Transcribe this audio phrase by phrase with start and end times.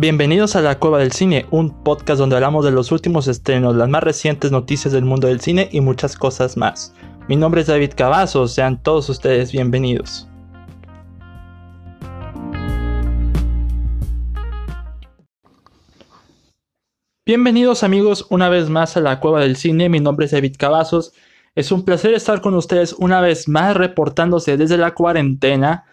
[0.00, 3.88] Bienvenidos a La Cueva del Cine, un podcast donde hablamos de los últimos estrenos, las
[3.88, 6.94] más recientes noticias del mundo del cine y muchas cosas más.
[7.28, 10.28] Mi nombre es David Cavazos, sean todos ustedes bienvenidos.
[17.26, 21.12] Bienvenidos amigos una vez más a La Cueva del Cine, mi nombre es David Cavazos.
[21.56, 25.86] Es un placer estar con ustedes una vez más reportándose desde la cuarentena,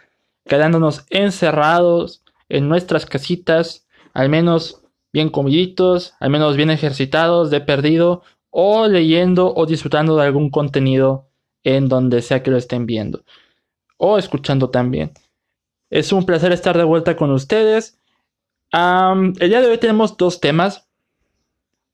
[0.45, 3.84] quedándonos encerrados en nuestras casitas
[4.15, 4.81] al menos
[5.13, 11.27] bien comiditos, al menos bien ejercitados, de perdido, o leyendo o disfrutando de algún contenido
[11.63, 13.23] en donde sea que lo estén viendo
[13.97, 15.11] o escuchando también.
[15.89, 17.99] Es un placer estar de vuelta con ustedes.
[18.73, 20.87] el día de hoy tenemos dos temas.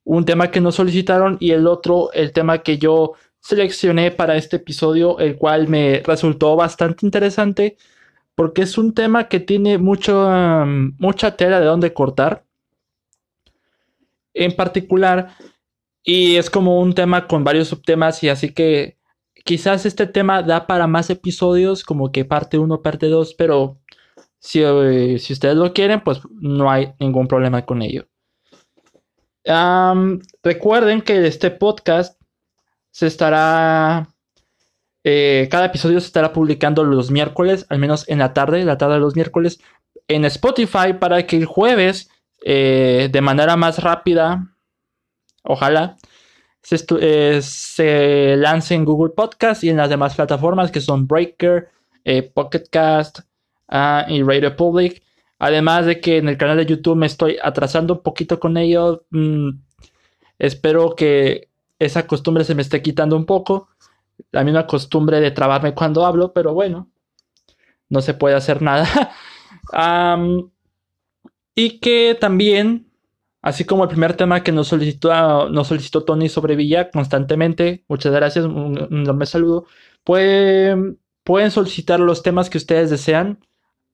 [0.04, 4.56] Un tema que nos solicitaron y el otro, el tema que yo seleccioné para este
[4.56, 7.76] episodio, el cual me resultó bastante interesante
[8.34, 10.30] porque es un tema que tiene mucho,
[10.98, 12.44] mucha tela de donde cortar.
[14.34, 15.34] En particular,
[16.02, 18.98] y es como un tema con varios subtemas y así que
[19.44, 23.78] quizás este tema da para más episodios, como que parte 1, parte 2, pero
[24.38, 28.06] si, eh, si, ustedes lo quieren, pues no hay ningún problema con ello.
[30.42, 32.20] recuerden que este podcast
[32.90, 34.11] se estará
[35.04, 38.94] eh, cada episodio se estará publicando los miércoles, al menos en la tarde, la tarde
[38.94, 39.60] de los miércoles,
[40.08, 42.10] en Spotify para que el jueves,
[42.44, 44.54] eh, de manera más rápida,
[45.42, 45.96] ojalá,
[46.62, 51.68] se, eh, lance en Google Podcast y en las demás plataformas que son Breaker,
[52.34, 53.20] Pocket Cast
[53.68, 55.02] ah, y Radio Public.
[55.38, 59.04] Además de que en el canal de YouTube me estoy atrasando un poquito con ello.
[59.10, 59.50] Mm,
[60.38, 61.48] espero que
[61.80, 63.68] esa costumbre se me esté quitando un poco
[64.32, 66.90] la misma costumbre de trabarme cuando hablo, pero bueno,
[67.88, 69.12] no se puede hacer nada.
[71.54, 72.90] y que también,
[73.42, 78.12] así como el primer tema que nos solicitó, nos solicitó Tony sobre Villa constantemente, muchas
[78.12, 79.66] gracias, un, enorme saludo,
[80.04, 83.44] pueden, pueden solicitar los temas que ustedes desean.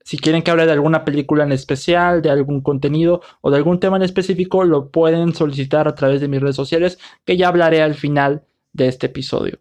[0.05, 3.79] Si quieren que hable de alguna película en especial, de algún contenido o de algún
[3.79, 7.83] tema en específico, lo pueden solicitar a través de mis redes sociales, que ya hablaré
[7.83, 9.59] al final de este episodio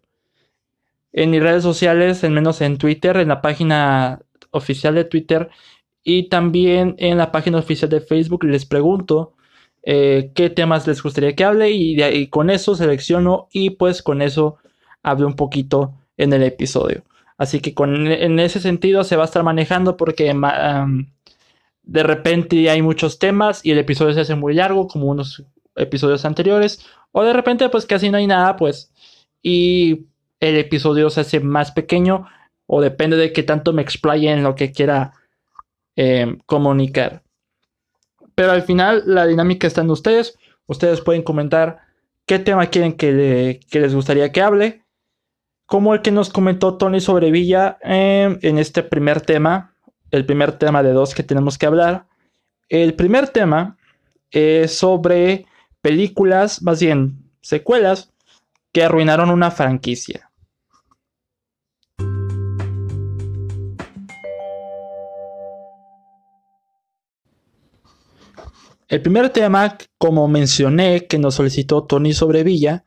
[1.12, 4.20] en mis redes sociales, al menos en Twitter, en la página
[4.50, 5.50] oficial de Twitter
[6.02, 9.34] y también en la página oficial de Facebook les pregunto
[9.82, 14.58] eh, qué temas les gustaría que hable y, con eso selecciono y pues con eso
[15.02, 17.04] hablo un poquito en el episodio.
[17.36, 20.34] Así que con, en ese sentido se va a estar manejando porque
[21.82, 25.44] de repente hay muchos temas y el episodio se hace muy largo como unos
[25.76, 28.92] episodios anteriores o de repente pues casi no hay nada pues
[29.42, 30.06] y
[30.40, 32.26] el episodio se hace más pequeño
[32.66, 35.12] o depende de qué tanto me explaye en lo que quiera
[35.96, 37.22] eh, comunicar.
[38.34, 40.38] Pero al final la dinámica está en ustedes.
[40.66, 41.80] Ustedes pueden comentar
[42.26, 44.84] qué tema quieren que, les gustaría que hable.
[45.66, 49.74] Como el que nos comentó Tony sobre Villa em, en este primer tema.
[50.10, 52.06] El primer tema de dos que tenemos que hablar.
[52.68, 53.76] El primer tema
[54.30, 55.46] es sobre
[55.80, 58.12] películas, más bien secuelas,
[58.72, 60.27] que arruinaron una franquicia.
[68.88, 72.84] El primer tema, como mencioné, que nos solicitó Tony sobre Villa,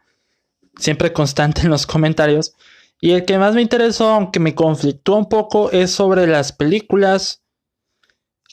[0.77, 2.55] siempre constante en los comentarios,
[2.99, 7.43] y el que más me interesó, aunque me conflictó un poco, es sobre las películas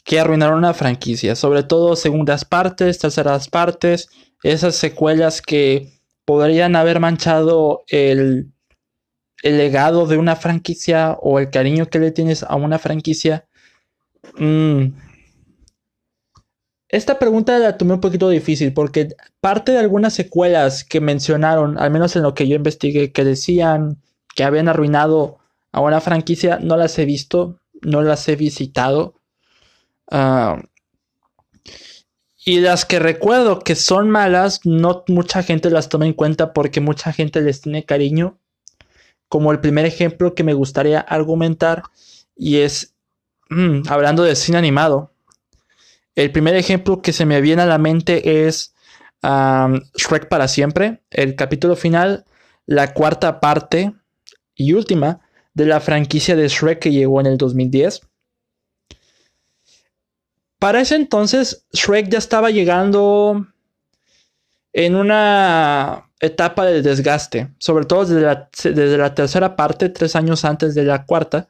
[0.03, 4.09] que arruinaron la franquicia, sobre todo segundas partes, terceras partes,
[4.43, 8.51] esas secuelas que podrían haber manchado el,
[9.43, 13.47] el legado de una franquicia o el cariño que le tienes a una franquicia.
[14.37, 14.87] Mm,
[16.89, 19.09] esta pregunta la tomé un poquito difícil porque
[19.41, 24.01] parte de algunas secuelas que mencionaron, al menos en lo que yo investigué, que decían
[24.35, 25.37] que habían arruinado
[25.71, 29.13] a una franquicia, no las he visto, no las he visitado.
[30.09, 30.61] Ah,
[32.43, 36.81] y las que recuerdo que son malas, no mucha gente las toma en cuenta porque
[36.81, 38.39] mucha gente les tiene cariño.
[39.27, 41.83] Como el primer ejemplo que me gustaría argumentar
[42.35, 42.95] y es
[43.51, 45.08] mm, hablando de cine animado.
[46.15, 48.73] El primer ejemplo que se me viene a la mente es
[49.21, 52.25] Shrek para siempre, el capítulo final,
[52.65, 53.93] la cuarta parte
[54.55, 55.21] y última
[55.53, 58.01] de la franquicia de Shrek que llegó en el 2010.
[60.59, 63.47] Para ese entonces, Shrek ya estaba llegando
[64.73, 70.43] en una etapa de desgaste, sobre todo desde la, desde la tercera parte, tres años
[70.45, 71.49] antes de la cuarta.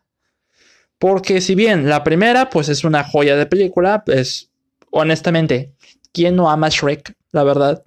[0.99, 4.48] Porque si bien la primera, pues es una joya de película, es
[4.91, 5.73] honestamente,
[6.13, 7.15] ¿quién no ama Shrek?
[7.31, 7.83] La verdad.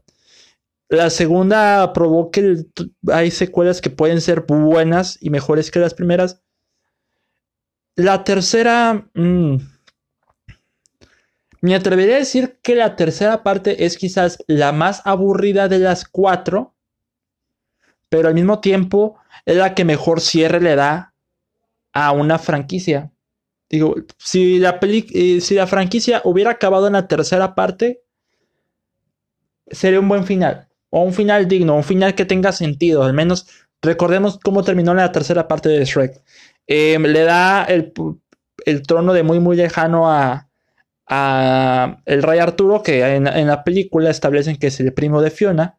[0.88, 2.66] La segunda probó que
[3.12, 6.42] hay secuelas que pueden ser buenas y mejores que las primeras.
[7.96, 9.06] La tercera...
[9.14, 9.56] Mm,
[11.62, 16.04] me atrevería a decir que la tercera parte es quizás la más aburrida de las
[16.04, 16.74] cuatro,
[18.08, 19.16] pero al mismo tiempo
[19.46, 21.14] es la que mejor cierre le da
[21.92, 23.12] a una franquicia.
[23.72, 28.02] Digo, si la, eh, si la franquicia hubiera acabado en la tercera parte,
[29.70, 30.68] sería un buen final.
[30.90, 33.02] O un final digno, un final que tenga sentido.
[33.02, 33.46] Al menos
[33.80, 36.22] recordemos cómo terminó la tercera parte de Shrek.
[36.66, 37.94] Eh, le da el,
[38.66, 40.48] el trono de muy, muy lejano a,
[42.06, 45.78] el rey Arturo, que en, la película establecen que es el primo de Fiona.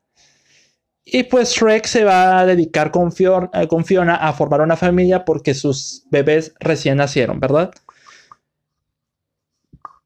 [1.05, 5.25] Y pues Shrek se va a dedicar con, eh, con Fiona a formar una familia
[5.25, 7.71] porque sus bebés recién nacieron, ¿verdad?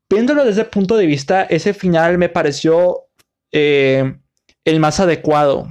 [0.09, 3.07] Viéndolo desde el punto de vista, ese final me pareció
[3.51, 4.17] eh,
[4.65, 5.67] el más adecuado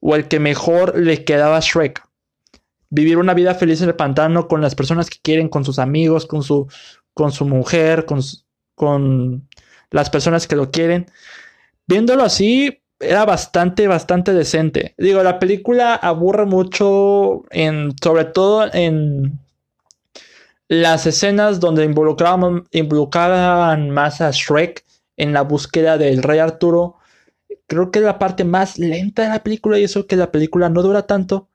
[0.00, 2.02] o el que mejor le quedaba a Shrek.
[2.90, 6.26] Vivir una vida feliz en el pantano con las personas que quieren, con sus amigos,
[6.26, 6.68] con su,
[7.14, 8.20] con su mujer, con,
[8.74, 9.48] con
[9.90, 11.06] las personas que lo quieren.
[11.86, 14.94] Viéndolo así, era bastante, bastante decente.
[14.98, 19.38] Digo, la película aburre mucho, en, sobre todo en
[20.68, 24.84] las escenas donde involucraban, involucraban más a Shrek
[25.16, 26.96] en la búsqueda del rey Arturo.
[27.66, 30.68] Creo que es la parte más lenta de la película y eso que la película
[30.68, 31.48] no dura tanto.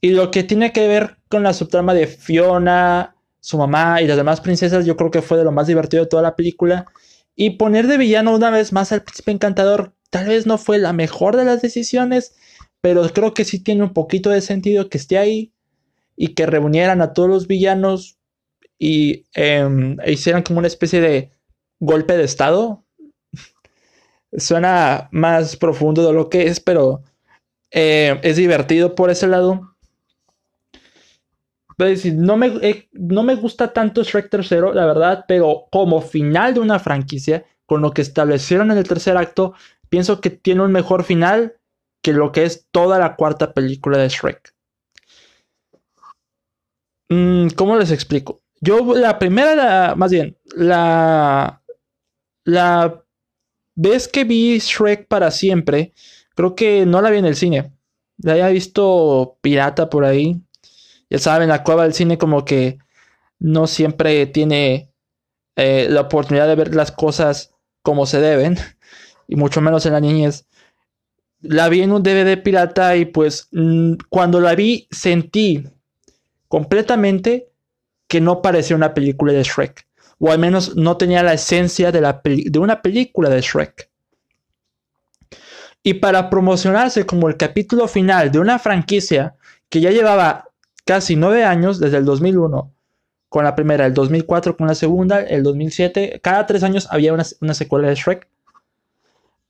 [0.00, 4.16] Y lo que tiene que ver con la subtrama de Fiona, su mamá y las
[4.16, 6.86] demás princesas, yo creo que fue de lo más divertido de toda la película.
[7.34, 10.92] Y poner de villano una vez más al príncipe encantador, tal vez no fue la
[10.92, 12.36] mejor de las decisiones,
[12.80, 15.52] pero creo que sí tiene un poquito de sentido que esté ahí
[16.16, 18.18] y que reunieran a todos los villanos
[18.78, 21.32] y em, e hicieran como una especie de
[21.80, 22.84] golpe de estado.
[24.36, 27.02] Suena más profundo de lo que es, pero
[27.70, 29.72] eh, es divertido por ese lado
[32.14, 36.60] no me, eh, no me gusta tanto Shrek tercero, la verdad, pero como final de
[36.60, 39.54] una franquicia, con lo que establecieron en el tercer acto,
[39.92, 41.58] pienso que tiene un mejor final
[42.02, 44.54] que lo que es toda la cuarta película de Shrek.
[47.10, 48.40] Mm, ¿Cómo les explico?
[48.62, 51.62] Yo la primera, más bien, la,
[52.44, 53.04] la
[53.76, 55.92] vez que vi Shrek para siempre,
[56.34, 57.72] creo que no la vi en el cine.
[58.16, 60.42] La había visto pirata por ahí
[61.12, 62.78] ya saben, la cueva del cine como que
[63.38, 64.94] no siempre tiene
[65.56, 68.56] eh, la oportunidad de ver las cosas como se deben,
[69.28, 70.46] y mucho menos en la niñez.
[71.40, 75.64] La vi en un DVD pirata y pues mm, cuando la vi sentí
[76.48, 77.48] completamente
[78.06, 79.86] que no parecía una película de Shrek.
[80.18, 83.90] O al menos no tenía la esencia de, la de una película de Shrek.
[85.82, 89.34] Y para promocionarse como el capítulo final de una franquicia
[89.68, 90.50] que ya llevaba
[90.84, 92.72] casi nueve años, desde el 2001
[93.32, 97.54] con la primera, el 2004 con la segunda, el 2007, cada tres años había una,
[97.54, 98.28] secuela de Shrek.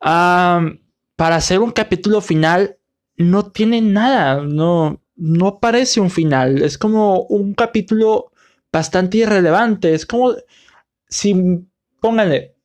[0.02, 2.76] Para hacer un capítulo final,
[3.16, 8.32] no tiene nada, no, no parece un final, es como un capítulo
[8.72, 10.34] bastante irrelevante, es como
[11.08, 11.64] si,
[12.00, 12.56] pónganle,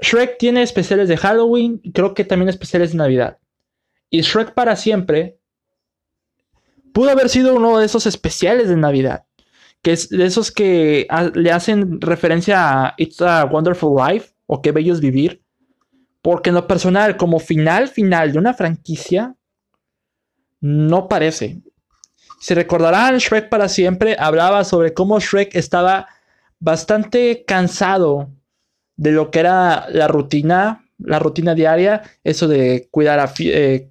[0.00, 3.38] Shrek tiene especiales de Halloween, creo que también especiales de Navidad.
[4.10, 5.38] Y Shrek para siempre
[6.92, 9.24] pudo haber sido uno de esos especiales de Navidad.
[9.82, 14.72] Que es de esos que le hacen referencia a It's a Wonderful Life o Qué
[14.72, 15.42] Bello es Vivir.
[16.28, 19.34] Porque en lo personal, como final final de una franquicia,
[20.60, 21.62] no parece.
[22.38, 26.06] Si recordarán, Shrek para siempre hablaba sobre cómo Shrek estaba
[26.60, 28.28] bastante cansado
[28.96, 33.88] de lo que era la rutina, la rutina diaria, eso de cuidar a, eh,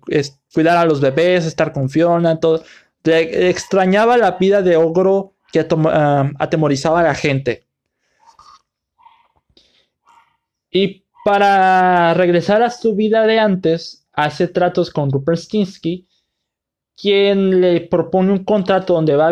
[0.53, 2.63] cuidar a los bebés, estar con Fiona, todo
[3.03, 7.65] extrañaba la vida de ogro que ah, atemorizaba a la gente.
[10.69, 16.07] Y para regresar a su vida de antes, hace tratos con Rupert Stinsky,
[16.95, 19.31] quien le propone un contrato donde va a,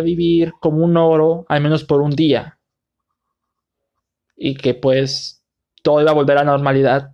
[0.00, 2.58] vivir como un ogro, al menos por un día.
[4.38, 5.44] Y que pues
[5.82, 7.12] todo iba a volver a la normalidad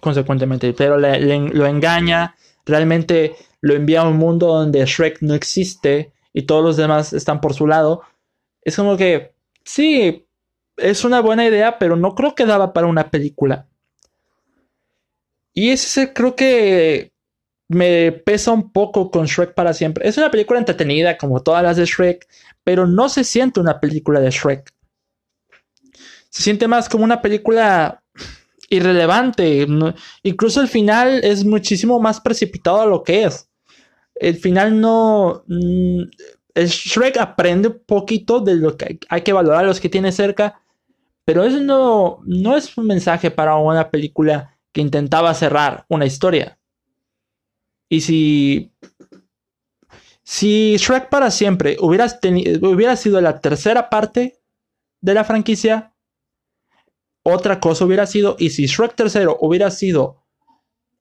[0.00, 0.72] consecuentemente.
[0.72, 2.36] Pero lo engaña.
[2.64, 7.40] Realmente lo envía a un mundo donde Shrek no existe y todos los demás están
[7.40, 8.02] por su lado.
[8.62, 10.24] Es como que, sí,
[10.76, 13.66] es una buena idea, pero no creo que daba para una película.
[15.52, 17.12] Y ese creo que
[17.68, 20.06] me pesa un poco con Shrek para siempre.
[20.08, 22.26] Es una película entretenida como todas las de Shrek,
[22.64, 24.72] pero no se siente una película de Shrek.
[26.30, 28.02] se siente más como una película
[28.68, 29.66] irrelevante.
[30.22, 33.48] Incluso el final es muchísimo más precipitado de lo que es.
[34.16, 35.44] El final no...
[35.46, 36.02] Mm,
[36.56, 40.60] Shrek aprende un poquito de lo que hay que valorar a los que tiene cerca,
[41.24, 46.58] pero eso no, no es un mensaje para una película que intentaba cerrar una historia.
[47.88, 48.72] Y si
[50.24, 52.06] si Shrek para siempre hubiera,
[52.62, 54.40] hubiera sido la tercera parte
[55.02, 55.94] de la franquicia,
[57.22, 58.36] otra cosa hubiera sido.
[58.38, 60.24] Y si Shrek tercero hubiera sido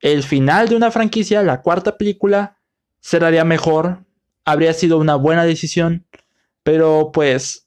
[0.01, 2.59] el final de una franquicia, la cuarta película,
[2.99, 4.03] sería mejor.
[4.43, 6.05] Habría sido una buena decisión.
[6.63, 7.62] Pero pues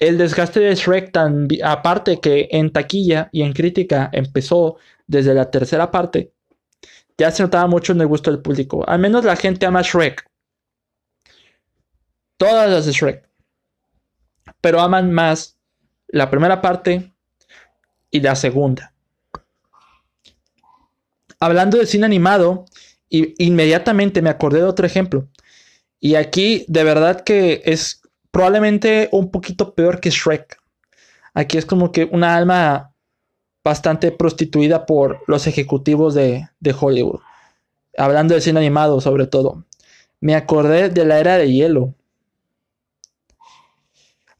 [0.00, 4.76] el desgaste de Shrek, tan aparte que en taquilla y en crítica empezó
[5.06, 6.32] desde la tercera parte,
[7.16, 8.88] ya se notaba mucho en el gusto del público.
[8.88, 10.24] Al menos la gente ama Shrek.
[12.36, 13.28] Todas las de Shrek.
[14.60, 15.58] Pero aman más
[16.06, 17.12] la primera parte
[18.10, 18.92] y la segunda.
[21.40, 22.66] Hablando de cine animado,
[23.10, 25.28] inmediatamente me acordé de otro ejemplo.
[26.00, 27.97] Y aquí de verdad que es
[28.30, 30.58] probablemente un poquito peor que Shrek.
[31.34, 32.92] Aquí es como que una alma
[33.64, 37.20] bastante prostituida por los ejecutivos de, de Hollywood.
[37.96, 39.64] Hablando de cine animado sobre todo.
[40.20, 41.94] Me acordé de la era de hielo.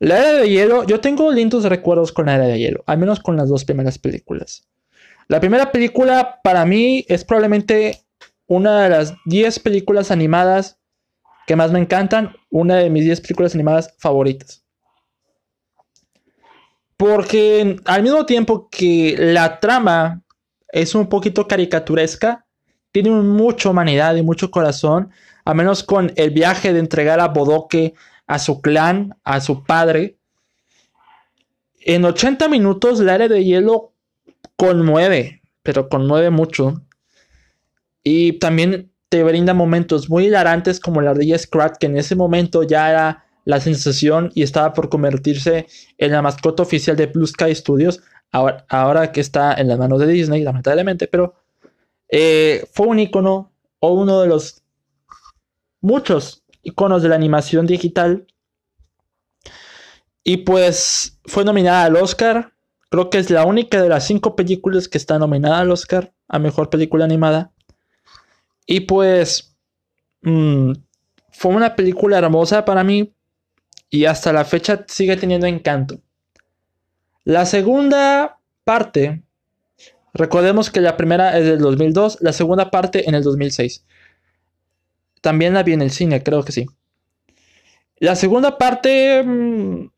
[0.01, 3.19] La era de hielo, yo tengo lindos recuerdos con la era de hielo, al menos
[3.21, 4.69] con las dos primeras películas.
[5.27, 8.01] La primera película para mí es probablemente
[8.47, 10.79] una de las 10 películas animadas
[11.49, 14.63] que más me encantan, una de mis 10 películas animadas favoritas.
[16.99, 20.23] Porque al mismo tiempo que la trama
[20.71, 22.45] es un poquito caricaturesca,
[22.93, 25.11] tiene mucha humanidad y mucho corazón,
[25.47, 27.95] a menos con el viaje de entregar a Bodoque
[28.27, 30.19] a su clan, a su padre.
[31.81, 33.95] En 80 minutos la era de hielo
[34.57, 36.83] conmueve, pero conmueve mucho.
[38.03, 42.63] Y también te brinda momentos muy hilarantes como la ardilla Scrat, que en ese momento
[42.63, 47.55] ya era la sensación y estaba por convertirse en la mascota oficial de Blue Sky
[47.55, 51.35] Studios, ahora, que está en las manos de Disney, lamentablemente, pero
[52.11, 53.51] eh, fue un icono
[53.81, 54.63] o uno de los
[55.81, 58.27] muchos iconos de la animación digital.
[60.25, 62.53] Y pues fue nominada al Oscar.
[62.91, 66.39] Creo que es la única de las cinco películas que está nominada al Oscar a
[66.39, 67.53] Mejor Película Animada.
[68.71, 69.57] Y pues
[70.21, 70.73] mm,
[71.31, 73.15] fue una película hermosa para mí
[73.89, 76.03] y hasta la fecha sigue teniendo encanto.
[77.25, 79.23] La segunda parte,
[80.13, 83.87] recordemos que la primera es del 2002, la segunda parte en el 2006.
[85.23, 86.67] También la vi en el cine, creo que sí.
[87.97, 89.91] La segunda parte mm,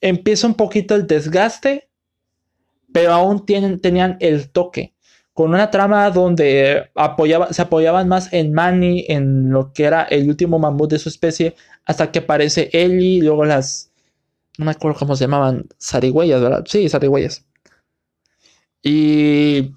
[0.00, 1.90] empieza un poquito el desgaste,
[2.94, 4.95] pero aún tienen, tenían el toque.
[5.36, 10.30] Con una trama donde apoyaba, se apoyaban más en Manny, en lo que era el
[10.30, 13.92] último mamut de su especie, hasta que aparece Ellie, luego las.
[14.56, 16.64] No me acuerdo cómo se llamaban, zarigüeyas, ¿verdad?
[16.66, 17.44] Sí, zarigüeyas.
[18.80, 19.74] Y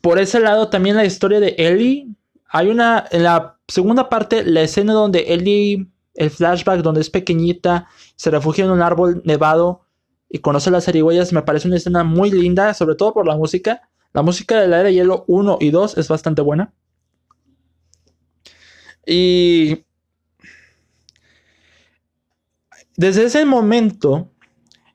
[0.00, 2.08] por ese lado también la historia de Ellie.
[2.48, 7.86] Hay una, en la segunda parte, la escena donde Ellie, el flashback donde es pequeñita,
[8.16, 9.86] se refugia en un árbol nevado
[10.28, 13.82] y conoce las zarigüeyas, me parece una escena muy linda, sobre todo por la música.
[14.12, 16.72] La música de la era de hielo 1 y 2 es bastante buena.
[19.06, 19.84] Y
[22.96, 24.30] desde ese momento,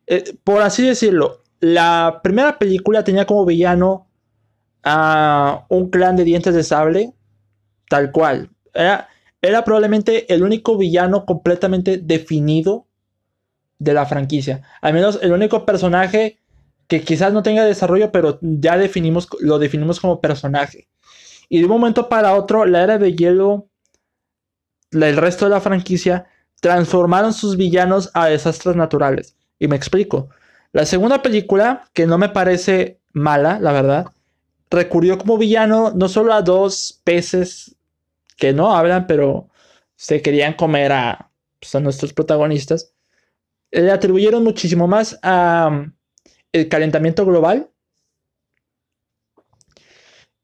[0.05, 4.07] eh, por así decirlo, la primera película tenía como villano
[4.83, 7.13] a un clan de dientes de sable,
[7.89, 8.51] tal cual.
[8.73, 9.09] Era,
[9.41, 12.87] era probablemente el único villano completamente definido
[13.79, 14.61] de la franquicia.
[14.81, 16.39] Al menos el único personaje
[16.87, 20.87] que quizás no tenga desarrollo, pero ya definimos, lo definimos como personaje.
[21.49, 23.69] Y de un momento para otro, la era de hielo,
[24.91, 26.27] el resto de la franquicia,
[26.61, 29.35] transformaron sus villanos a desastres naturales.
[29.59, 30.29] Y me explico.
[30.71, 34.07] La segunda película, que no me parece mala, la verdad,
[34.69, 37.75] recurrió como villano no solo a dos peces
[38.37, 39.49] que no hablan, pero
[39.95, 42.93] se querían comer a, pues, a nuestros protagonistas,
[43.71, 45.85] le atribuyeron muchísimo más a
[46.65, 47.69] calentamiento global.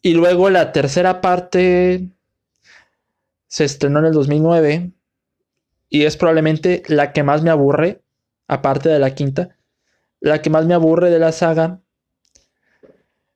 [0.02, 2.10] Y luego la tercera parte
[3.48, 4.92] se estrenó en el 2009
[5.90, 8.02] y es probablemente la que más me aburre,
[8.48, 9.58] aparte de la quinta,
[10.20, 11.80] la que más me aburre de la saga.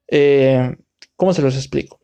[0.07, 0.75] Eh,
[1.15, 2.00] ¿Cómo se los explico?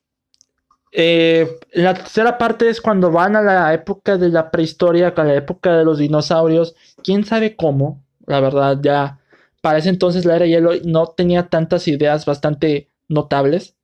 [0.91, 5.33] Eh, la tercera parte es cuando van a la época de la prehistoria, a la
[5.33, 6.75] época de los dinosaurios.
[7.03, 9.19] Quién sabe cómo, la verdad, ya
[9.63, 13.77] para ese entonces la era hielo no tenía tantas ideas bastante notables.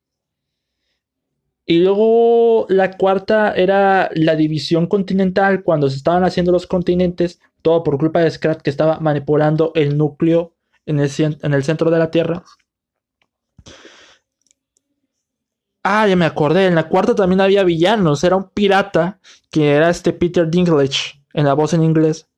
[1.65, 7.81] Y luego la cuarta era la división continental, cuando se estaban haciendo los continentes, todo
[7.83, 10.53] por culpa de Scrat que estaba manipulando el núcleo
[10.85, 12.43] en el, en el centro de la Tierra.
[15.81, 16.65] Ah, ya me acordé.
[16.65, 18.25] En la cuarta también había villanos.
[18.25, 22.28] Era un pirata que era este Peter Dinklage en la voz en inglés.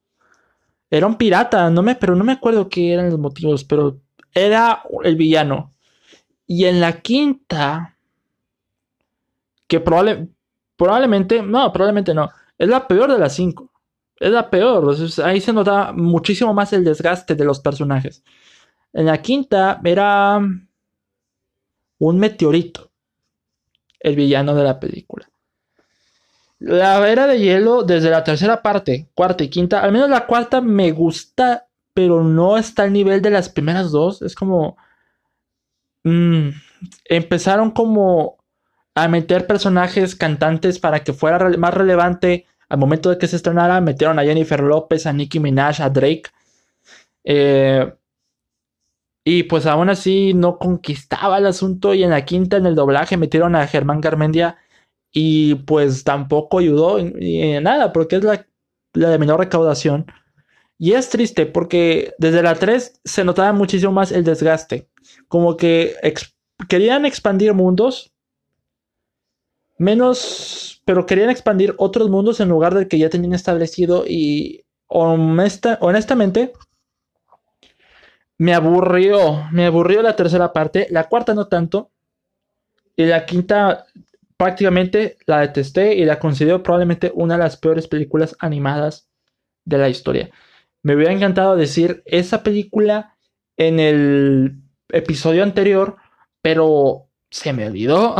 [0.91, 4.01] Era un pirata, no me, pero no me acuerdo qué eran los motivos, pero
[4.33, 5.73] era el villano.
[6.45, 7.97] Y en la quinta,
[9.67, 13.71] que probablemente, no, probablemente no, es la peor de las cinco.
[14.17, 14.95] Es la peor.
[15.23, 18.23] ahí se nota muchísimo más el desgaste de los personajes.
[18.93, 20.39] En la quinta era
[21.99, 22.91] un meteorito.
[23.99, 25.30] El villano de la película.
[26.61, 30.61] La era de hielo, desde la tercera parte, cuarta y quinta, al menos la cuarta
[30.61, 34.21] me gusta, pero no está al nivel de las primeras dos.
[34.21, 34.77] Es como.
[36.03, 36.49] Mm,
[37.05, 38.37] empezaron como
[38.93, 43.81] a meter personajes cantantes para que fuera más relevante al momento de que se estrenara.
[43.81, 46.25] Metieron a Jennifer López, a Nicki Minaj, a Drake.
[47.23, 47.91] Eh,
[49.23, 51.95] y pues aún así no conquistaba el asunto.
[51.95, 54.57] Y en la quinta, en el doblaje, metieron a Germán Garmendia
[55.11, 58.45] y pues tampoco ayudó en, nada, porque es la,
[58.93, 60.05] de menor recaudación.
[60.77, 64.89] Y es triste porque desde la 3 se notaba muchísimo más el desgaste.
[65.27, 65.95] Como que
[66.67, 68.13] querían expandir mundos,
[69.77, 74.05] menos, pero querían expandir otros mundos en lugar del que ya tenían establecido.
[74.07, 76.53] Y honestamente,
[78.37, 81.91] me aburrió, me aburrió la tercera parte, la cuarta no tanto.
[82.95, 83.85] Y la quinta
[84.41, 89.07] prácticamente la detesté y la considero probablemente una de las peores películas animadas
[89.65, 90.31] de la historia.
[90.81, 93.15] Me hubiera encantado decir esa película
[93.55, 94.55] en el
[94.89, 95.97] episodio anterior,
[96.41, 98.15] pero se me olvidó.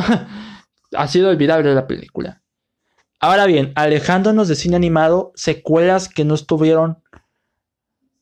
[0.95, 2.43] ha sido olvidable la película.
[3.19, 7.01] Ahora bien, alejándonos de cine animado, secuelas que no estuvieron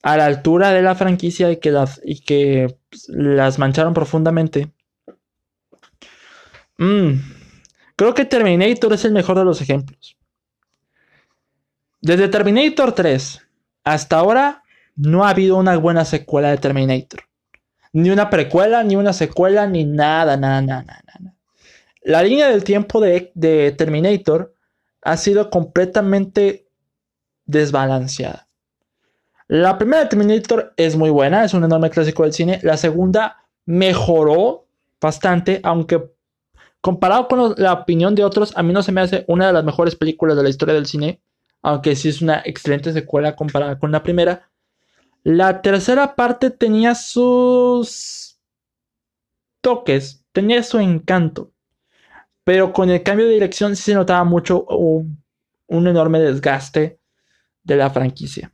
[0.04, 4.72] a la altura de la franquicia y que las, pues, mancharon profundamente.
[6.78, 7.39] Mmm
[8.00, 10.16] Creo que Terminator es el mejor de los ejemplos.
[12.00, 13.42] Desde Terminator 3
[13.84, 14.64] hasta ahora
[14.96, 17.24] no ha habido una buena secuela de Terminator.
[17.92, 21.36] Ni una precuela, ni una secuela, ni nada, nada, nada, nada.
[22.02, 24.54] La línea del tiempo de, de Terminator
[25.02, 26.70] ha sido completamente
[27.48, 28.48] desbalanceada.
[29.50, 32.62] La primera de Terminator es muy buena, es un enorme clásico del cine.
[32.64, 34.70] La segunda mejoró
[35.02, 36.02] bastante, aunque
[36.82, 39.66] Comparado con la opinión de otros, a mí no se me hace una de las
[39.66, 41.22] mejores películas de la historia del cine,
[41.62, 44.50] aunque sí es una excelente secuela comparada con la primera.
[45.24, 48.40] La tercera parte tenía sus
[49.62, 51.52] toques, tenía su encanto,
[52.46, 55.22] pero con el cambio de dirección sí se notaba mucho un,
[55.68, 57.00] enorme desgaste
[57.64, 58.54] de la franquicia.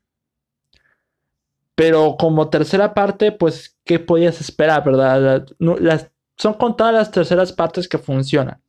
[1.76, 5.46] Pero como tercera parte, pues, ¿qué podías esperar, verdad?
[5.60, 8.62] Las son contadas las terceras partes que funcionan.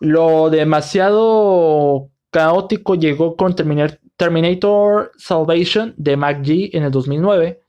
[0.00, 7.62] Lo demasiado caótico llegó con Terminator Salvation de MacG en el 2009.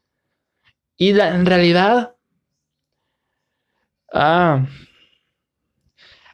[0.97, 2.15] Y en realidad...
[4.11, 4.65] Ah,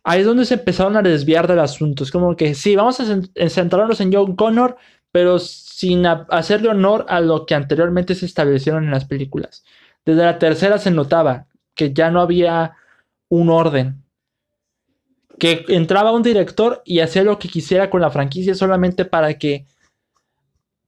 [0.04, 2.04] ahí es donde se empezaron a desviar del asunto.
[2.04, 3.06] Es como que sí, vamos a
[3.50, 4.78] centrarnos en John Connor,
[5.12, 9.64] pero sin hacerle honor a lo que anteriormente se establecieron en las películas.
[10.06, 12.76] Desde la tercera se notaba que ya no había
[13.30, 14.04] un orden.
[15.40, 19.66] Que entraba un director y hacía lo que quisiera con la franquicia solamente para que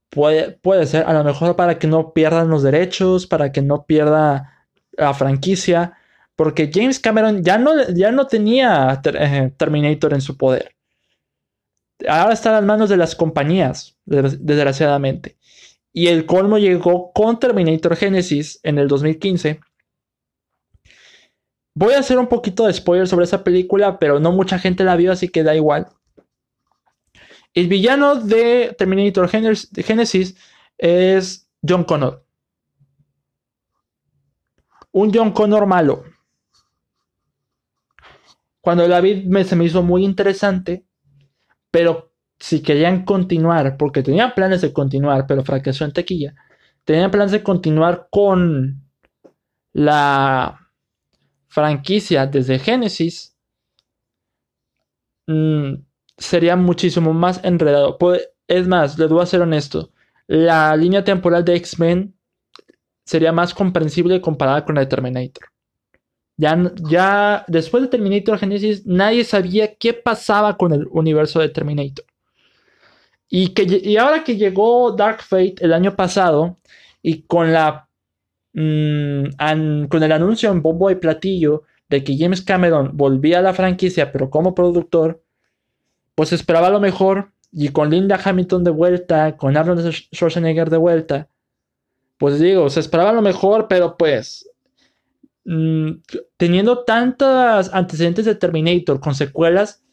[0.09, 3.85] puede, puede ser, a lo mejor para que no pierdan los derechos, para que no
[3.85, 5.97] pierda la franquicia,
[6.35, 10.75] porque James Cameron ya no, ya no tenía eh, Terminator en su poder.
[12.07, 15.37] Ahora está en las manos de las compañías, desgraciadamente.
[15.93, 19.59] Y el colmo llegó con Terminator Genesis en el 2015
[21.75, 24.95] Voy a hacer un poquito de spoiler sobre esa película, pero no mucha gente la
[24.95, 25.87] vio, así que da igual.
[27.53, 30.35] El villano de Terminator Genesis
[30.77, 32.25] es John Connor.
[34.91, 36.03] Un John Connor malo.
[38.61, 40.85] Cuando la vi me, se me hizo muy interesante,
[41.69, 46.35] pero si querían continuar, porque tenían planes de continuar, pero fracasó en tequilla,
[46.83, 48.83] tenían planes de continuar con
[49.73, 50.62] la
[51.53, 53.35] franquicia desde Genesis,
[55.27, 55.75] mm,
[56.17, 57.97] sería muchísimo más enredado.
[58.47, 59.91] es más, les voy a ser honesto.
[60.27, 62.15] La línea temporal de X-Men
[63.05, 65.45] sería más comprensible comparada con la de Terminator.
[66.37, 72.05] Ya, ya después de Terminator Genesis, nadie sabía qué pasaba con el universo de Terminator.
[73.29, 76.57] Y, que, y ahora que llegó Dark Fate el año pasado,
[77.03, 77.89] y con la
[78.53, 83.53] mm, con el anuncio en bombo y platillo de que James Cameron volvía a la
[83.53, 85.23] franquicia, pero como productor,
[86.15, 87.31] pues esperaba lo mejor.
[87.51, 91.29] Y con Linda Hamilton de vuelta, con Arnold Schwarzenegger de vuelta,
[92.17, 94.49] pues digo, se esperaba lo mejor, pero pues
[95.45, 95.91] mm,
[96.37, 99.83] teniendo tantos antecedentes de Terminator con secuelas,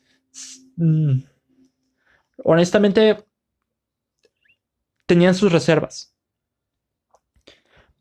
[0.76, 1.18] mm,
[2.44, 3.24] honestamente
[5.06, 6.09] tenían sus reservas.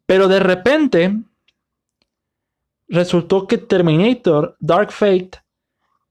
[0.10, 1.20] Pero de repente
[2.88, 5.44] resultó que Terminator Dark Fate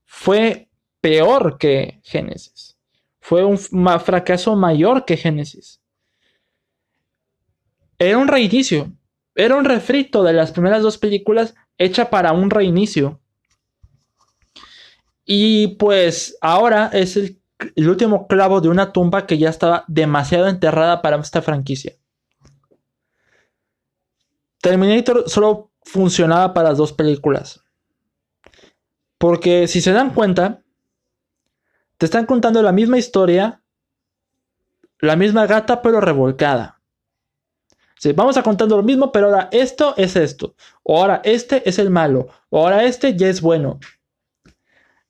[0.04, 0.68] fue
[1.00, 2.78] peor que Genesis.
[3.18, 5.80] Fue un fracaso mayor que Genesis.
[7.98, 8.92] Era un reinicio.
[9.34, 13.20] Era un refrito de las primeras dos películas hecha para un reinicio.
[15.24, 17.42] Y pues ahora es el,
[17.74, 21.94] el último clavo de una tumba que ya estaba demasiado enterrada para esta franquicia.
[24.68, 27.64] Terminator solo funcionaba para las dos películas.
[29.16, 30.62] Porque si se dan cuenta,
[31.96, 33.62] te están contando la misma historia,
[35.00, 36.80] la misma gata pero revolcada.
[37.98, 40.54] Sí, vamos a contando lo mismo, pero ahora esto es esto.
[40.82, 42.28] O ahora este es el malo.
[42.50, 43.80] O ahora este ya es bueno.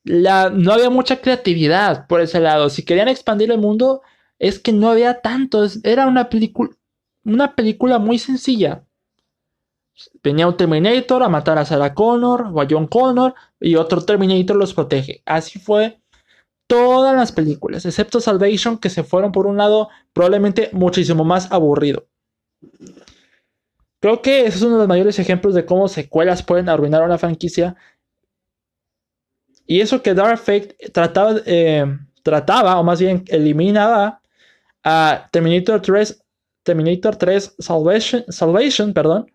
[0.04, 2.70] No había mucha creatividad por ese lado.
[2.70, 4.02] Si querían expandir el mundo,
[4.38, 5.66] es que no había tanto.
[5.82, 8.84] Era una película muy sencilla.
[10.22, 14.56] Venía un Terminator a matar a Sarah Connor o a John Connor y otro Terminator
[14.56, 15.22] los protege.
[15.26, 16.00] Así fue
[16.68, 22.06] todas las películas, excepto Salvation, que se fueron por un lado probablemente muchísimo más aburrido.
[24.00, 27.18] Creo que ese es uno de los mayores ejemplos de cómo secuelas pueden arruinar una
[27.18, 27.74] franquicia.
[29.66, 31.84] Y eso que Dark Fate trataba, eh,
[32.24, 34.20] o más bien eliminaba
[34.84, 36.22] a Terminator 3,
[36.62, 39.30] Terminator 3 Salvation, Salvation perdón,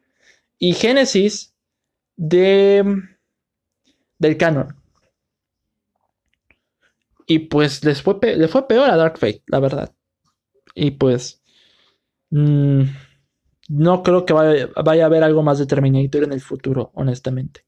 [0.60, 1.56] y Génesis
[2.16, 2.84] de,
[4.18, 4.76] del canon.
[7.26, 9.94] Y pues les fue, le fue peor a Dark Fate, la verdad.
[10.76, 11.42] Y pues...
[12.30, 12.84] Mm,
[13.70, 17.66] no creo que vaya, a haber algo más de Terminator en el futuro, honestamente.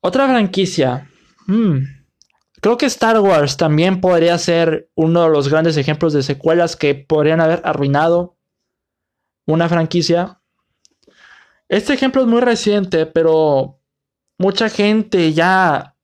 [0.00, 1.08] Otra franquicia.
[1.46, 1.78] Hmm,
[2.60, 6.94] creo que Star Wars también podría ser uno de los grandes ejemplos de secuelas que
[6.94, 8.36] podrían haber arruinado
[9.46, 10.40] una franquicia.
[11.68, 13.80] Este ejemplo es muy reciente, pero
[14.38, 15.96] mucha gente ya,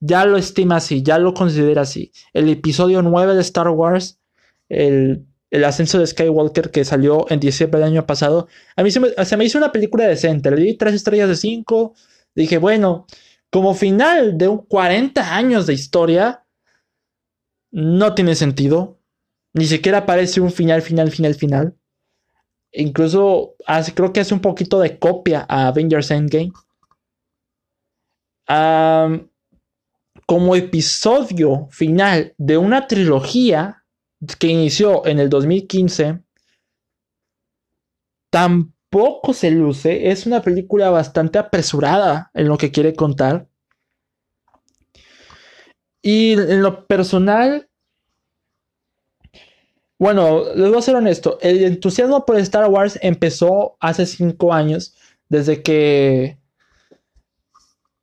[0.00, 2.12] ya lo estima así, ya lo considera así.
[2.32, 4.20] El episodio 9 de Star Wars,
[4.68, 5.24] el,
[5.64, 9.58] ascenso de Skywalker que salió en diciembre del año pasado, a mí se me, hizo
[9.58, 10.50] una película decente.
[10.50, 11.94] Le di tres estrellas de 5.
[12.34, 13.06] Dije, bueno,
[13.50, 16.44] como final de un 40 años de historia,
[17.70, 19.00] no tiene sentido.
[19.54, 21.77] Ni siquiera parece un final, final, final, final.
[22.72, 23.54] Incluso
[23.94, 26.52] creo que hace un poquito de copia a Avengers Endgame.
[30.26, 33.84] como episodio final de una trilogía
[34.38, 36.22] que inició en el 2015,
[38.30, 40.10] tampoco se luce.
[40.10, 43.48] Es una película bastante apresurada en lo que quiere contar.
[46.02, 47.67] Y en lo personal,
[49.98, 51.38] bueno, les voy a ser honesto.
[51.40, 54.94] El entusiasmo por Star Wars empezó hace cinco años,
[55.28, 56.38] desde que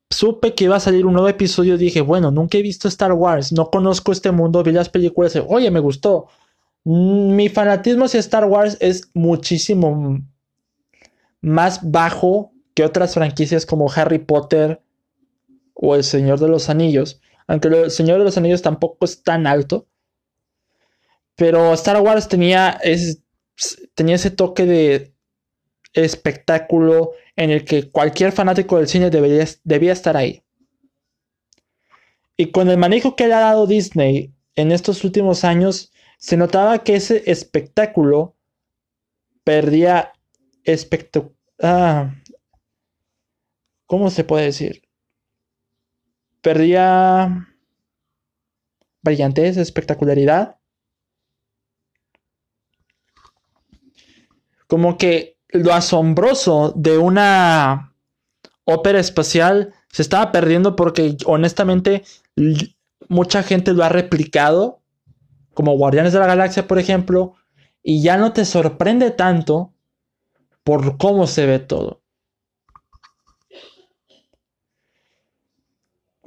[0.10, 1.78] supe que iba a salir un nuevo episodio.
[1.78, 5.40] Dije, bueno, nunca he visto Star Wars, no conozco este mundo, vi las películas, y,
[5.48, 6.28] oye, me gustó.
[6.84, 10.22] Mi fanatismo hacia Star Wars es muchísimo
[11.42, 14.82] más bajo que otras franquicias como Harry Potter
[15.74, 17.22] o El Señor de los Anillos.
[17.48, 19.88] Aunque El Señor de los Anillos tampoco es tan alto.
[21.36, 22.80] Pero Star Wars tenía,
[23.94, 25.14] tenía ese toque de
[25.94, 30.44] espectáculo en el que cualquier fanático del cine debería, debía estar ahí.
[32.38, 36.84] Y con el manejo que le ha dado Disney en estos últimos años, se notaba
[36.84, 38.36] que ese espectáculo
[39.44, 40.14] perdía
[40.64, 41.36] espectáculo.
[41.62, 42.14] Ah,
[43.86, 44.82] ¿Cómo se puede decir?
[46.42, 47.48] Perdía
[49.02, 50.55] brillantez, espectacularidad.
[54.68, 57.94] Como que lo asombroso de una
[58.66, 62.04] ópera espacial se estaba perdiendo porque honestamente
[63.08, 64.82] mucha gente lo ha replicado,
[65.54, 67.36] como Guardianes de la Galaxia, por ejemplo,
[67.82, 69.74] y ya no te sorprende tanto
[70.64, 72.02] por cómo se ve todo.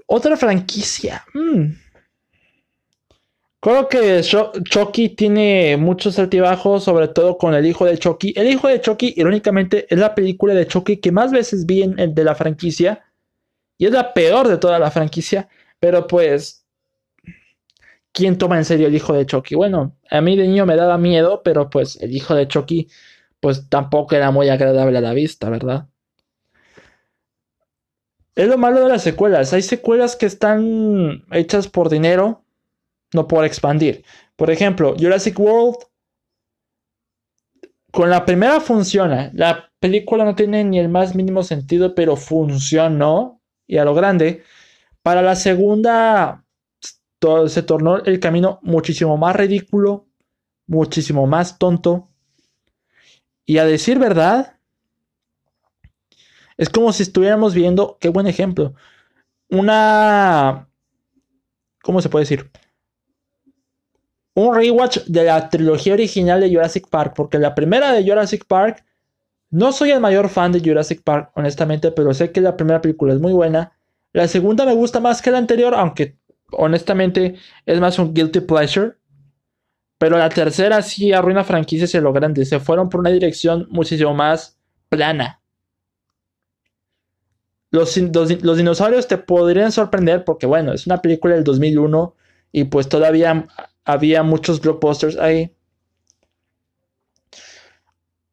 [0.07, 1.25] Otra franquicia.
[1.35, 1.73] Mm.
[3.61, 8.33] Creo que Chucky tiene muchos altibajos, sobre todo con el hijo de Chucky.
[8.37, 12.15] El hijo de Chucky, irónicamente, es la película de Chucky que más veces vi en,
[12.15, 13.05] de la franquicia.
[13.77, 15.49] Y es la peor de toda la franquicia.
[15.81, 16.67] Pero pues,
[18.13, 19.57] ¿quién toma en serio el hijo de Chucky?
[19.57, 22.89] Bueno, a mí de niño me daba miedo, pero pues el hijo de Chucky,
[23.41, 25.89] pues tampoco era muy agradable a la vista, ¿verdad?
[28.37, 29.53] Es lo malo de las secuelas.
[29.53, 32.45] Hay secuelas que están hechas por dinero,
[33.15, 34.05] no por expandir.
[34.37, 35.79] Por ejemplo, Jurassic World.
[37.91, 39.31] Con la primera funciona.
[39.35, 43.41] La película no tiene ni el más mínimo sentido, pero funcionó.
[43.67, 44.43] Y a lo grande.
[45.03, 46.45] Para la segunda
[47.49, 50.07] se tornó el camino muchísimo más ridículo,
[50.67, 52.09] muchísimo más tonto.
[53.45, 54.59] Y a decir verdad,
[56.57, 58.75] es como si estuviéramos viendo, qué buen ejemplo,
[59.49, 60.69] una,
[61.83, 62.51] ¿cómo se puede decir?
[64.39, 68.85] Un rewatch de la trilogía original de Jurassic Park, porque la primera de Jurassic Park,
[69.51, 73.13] no soy el mayor fan de Jurassic Park, honestamente, pero sé que la primera película
[73.13, 73.73] es muy buena.
[74.13, 76.19] La segunda me gusta más que la anterior, aunque
[76.53, 77.35] honestamente
[77.67, 78.93] es más un guilty pleasure.
[79.99, 82.45] Pero la tercera sí arruina franquicias y lo grande.
[82.45, 84.57] Se fueron por una dirección muchísimo más
[84.89, 85.41] plana.
[87.73, 92.15] Los, dinosaurios te podrían sorprender porque, bueno, es una película del 2001
[92.53, 93.49] y pues todavía
[93.89, 95.57] había muchos blockbusters ahí.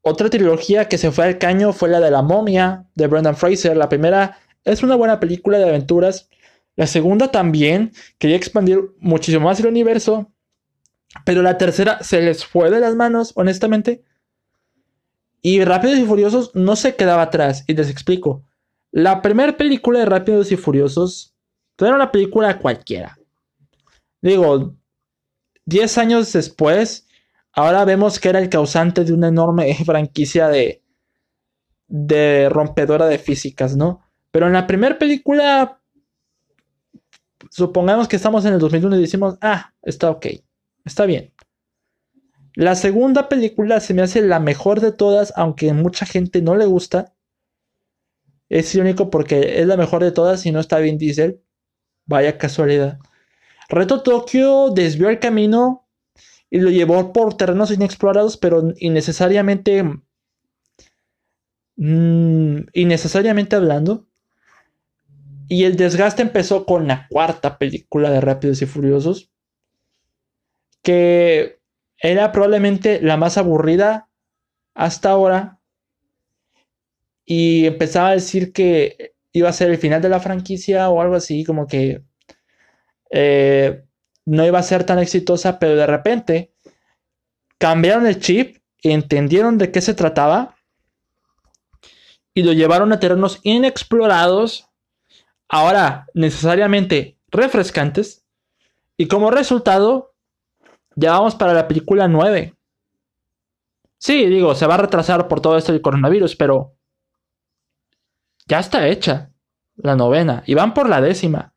[0.02, 3.78] Otra trilogía que se fue al caño fue la de La momia de Brendan Fraser.
[3.78, 6.30] La primera es una buena película de aventuras.
[6.76, 10.30] La segunda también quería expandir muchísimo más el universo.
[11.24, 14.04] Pero la tercera se les fue de las manos, honestamente.
[15.42, 17.64] Y Rápidos y Furiosos no se quedaba atrás.
[17.66, 18.44] Y les explico.
[18.92, 21.34] La primera película de Rápidos y Furiosos
[21.80, 23.18] era una película cualquiera.
[24.22, 24.76] Digo,
[25.66, 27.08] 10 años después,
[27.52, 30.84] ahora vemos que era el causante de una enorme franquicia de,
[31.88, 34.02] de rompedora de físicas, ¿no?
[34.32, 35.82] Pero en la primera película,
[37.50, 40.28] supongamos que estamos en el 2001 y decimos, ah, está ok,
[40.84, 41.34] está bien.
[42.56, 46.66] La segunda película se me hace la mejor de todas, aunque mucha gente no le
[46.66, 47.14] gusta.
[48.48, 51.42] Es irónico porque es la mejor de todas y no está bien Diesel.
[52.06, 53.00] Vaya casualidad.
[53.70, 55.88] Reto Tokio desvió el camino
[56.50, 59.84] y lo llevó por terrenos inexplorados, pero innecesariamente.
[61.78, 64.08] Mmm, innecesariamente hablando.
[65.48, 69.32] Y el desgaste empezó con la cuarta película de Rápidos y Furiosos.
[70.82, 71.60] Que
[71.98, 74.10] era probablemente la más aburrida
[74.74, 75.60] hasta ahora
[77.26, 81.16] y empezaba a decir que iba a ser el final de la franquicia o algo
[81.16, 82.04] así, como que
[83.18, 83.86] eh,
[84.26, 86.54] no iba a ser tan exitosa, pero de repente
[87.58, 90.58] cambiaron el chip, entendieron de qué se trataba
[92.34, 94.68] y lo llevaron a terrenos inexplorados,
[95.48, 98.26] ahora necesariamente refrescantes,
[98.98, 100.14] y como resultado,
[100.98, 102.54] ya vamos para la película 9.
[103.98, 106.76] Sí, digo, se va a retrasar por todo esto del coronavirus, pero
[108.46, 109.32] ya está hecha
[109.78, 111.55] la novena y van por la décima.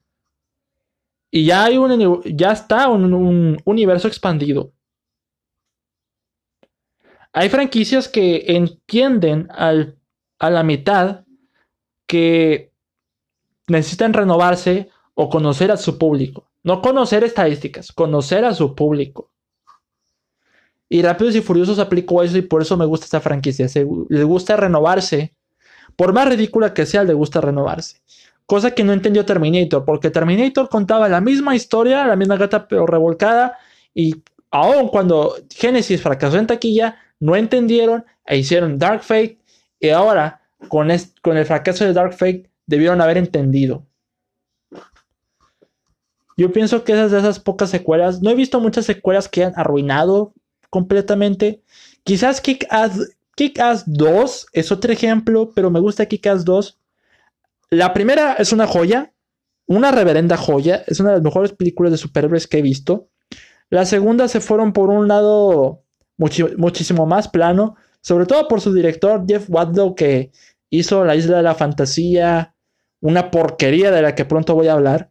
[1.31, 4.73] Y ya hay un ya está un, universo expandido.
[7.33, 9.99] Hay franquicias que entienden al,
[10.39, 11.25] a la mitad
[12.07, 12.73] que
[13.67, 16.51] necesitan renovarse o conocer a su público.
[16.63, 19.31] No conocer estadísticas, conocer a su público.
[20.89, 23.67] Y Rápidos y Furiosos aplicó eso y por eso me gusta esta franquicia.
[24.09, 25.35] les gusta renovarse
[25.97, 28.01] por más ridícula que sea, le gusta renovarse.
[28.49, 32.87] Cosa que no entendió Terminator, porque Terminator contaba la misma historia, la misma gata pero
[32.87, 33.59] revolcada,
[33.95, 39.39] y aún cuando Genesis fracasó en taquilla, no entendieron e hicieron Dark Fate,
[39.79, 40.89] y ahora con,
[41.21, 43.85] con el fracaso de Dark Fate debieron haber entendido.
[46.39, 49.53] Yo pienso que esas de esas pocas secuelas, no he visto muchas secuelas que han
[49.57, 50.33] arruinado
[50.71, 51.63] completamente.
[52.03, 56.79] Quizás Kick-Ass Kick-Ass 2 es otro ejemplo, pero me gusta Kick-Ass 2.
[57.71, 59.13] La primera es una joya,
[59.67, 63.11] una reverenda joya, es una de las mejores películas de superhéroes que he visto.
[63.69, 65.85] La segunda se fueron por un lado
[66.17, 70.33] muchísimo más plano, sobre todo por su director Jeff Wadlow que
[70.71, 72.55] hizo La Isla de la Fantasía,
[73.01, 75.11] una porquería de la que pronto voy a hablar.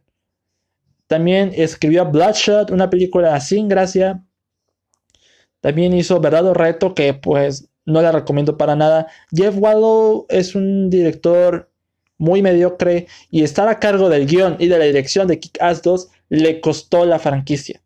[1.06, 4.24] También escribió Bloodshot, una película sin gracia.
[5.60, 9.06] También hizo Verdad o Reto, que pues no la recomiendo para nada.
[9.30, 11.67] Jeff Wallow es un director
[12.18, 16.08] muy mediocre y estar a cargo del guion y de la dirección de Kick-Ass 2
[16.28, 17.80] le costó la franquicia.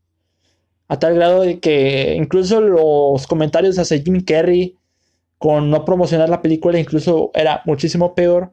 [0.88, 4.76] A tal grado de que incluso los comentarios hacia Jim Carrey
[5.38, 8.52] con no promocionar la película incluso era muchísimo peor.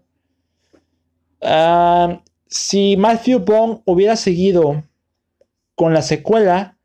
[1.41, 4.83] Ah, si Matthew Bond hubiera seguido
[5.75, 6.77] con la secuela,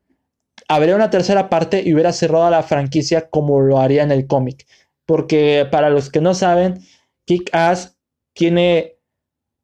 [0.67, 4.65] habría una tercera parte y hubiera cerrado la franquicia como lo haría en el cómic.
[5.05, 6.79] Porque para los que no saben,
[7.25, 7.94] Kick-Ass
[8.35, 8.97] tiene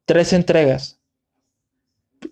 [0.06, 0.98] tres entregas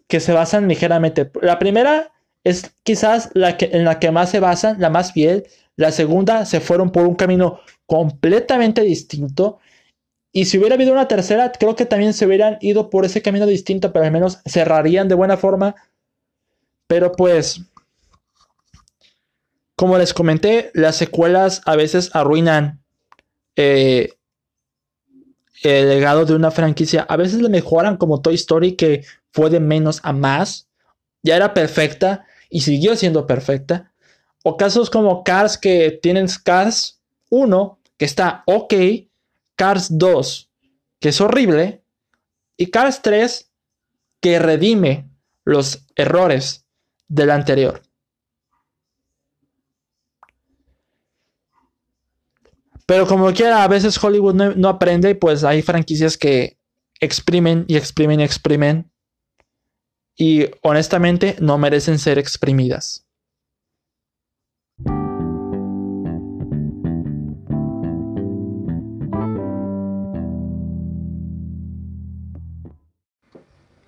[0.09, 1.31] que se basan ligeramente.
[1.41, 5.47] La primera es quizás la que, en la que más se basan, la más fiel.
[5.77, 9.61] La segunda se fueron por un camino completamente distinto.
[10.33, 13.47] Y si hubiera habido una tercera, creo que también se hubieran ido por ese camino
[13.47, 15.75] distinto, pero al menos cerrarían de buena forma.
[16.87, 17.63] Pero pues,
[19.77, 22.81] como les comenté, las secuelas a veces arruinan
[23.57, 24.15] eh,
[25.63, 27.07] el legado de una franquicia.
[27.09, 30.69] A veces le mejoran como Toy Story, que fue de menos a más.
[31.23, 33.93] Ya era perfecta y siguió siendo perfecta.
[34.43, 38.75] O casos como Cars que tienen Cars 1, que está ok.
[39.55, 40.51] Cars 2,
[40.99, 41.83] que es horrible.
[42.57, 43.51] Y Cars 3,
[44.21, 45.11] que redime
[45.45, 46.65] los errores
[47.09, 47.83] del anterior.
[52.91, 56.59] Pero como quiera, a veces Hollywood no, aprende y pues hay franquicias que
[56.99, 58.91] exprimen y exprimen y exprimen.
[60.19, 63.07] Y honestamente no merecen ser exprimidas.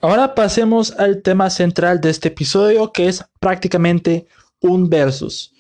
[0.01, 4.29] Ahora pasemos al tema central de este episodio que es prácticamente
[4.61, 5.52] un versus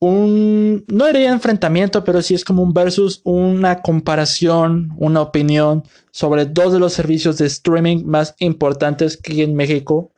[0.00, 6.46] un, no diría enfrentamiento, pero sí es como un versus, una comparación, una opinión sobre
[6.46, 10.10] dos de los servicios de streaming más importantes que en México.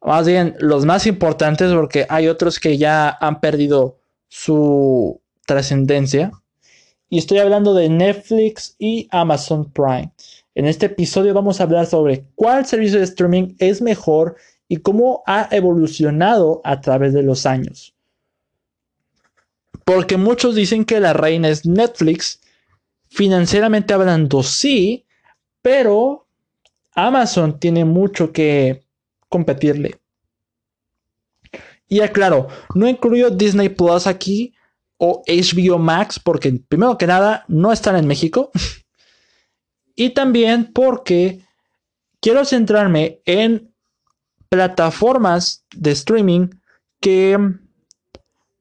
[0.00, 6.30] Más bien, los más importantes porque hay otros que ya han perdido su trascendencia.
[7.08, 10.12] Y estoy hablando de Netflix y Amazon Prime.
[10.54, 14.36] En este episodio vamos a hablar sobre cuál servicio de streaming es mejor
[14.68, 17.95] y cómo ha evolucionado a través de los años.
[19.86, 22.40] Porque muchos dicen que la reina es Netflix.
[23.08, 25.06] Financieramente hablando, sí,
[25.62, 26.26] pero
[26.92, 28.84] Amazon tiene mucho que
[29.28, 30.00] competirle.
[31.86, 34.54] Y aclaro, no incluyo Disney Plus aquí
[34.98, 38.50] o HBO Max porque primero que nada no están en México.
[39.94, 41.46] y también porque
[42.18, 43.72] quiero centrarme en
[44.48, 46.48] plataformas de streaming
[47.00, 47.38] que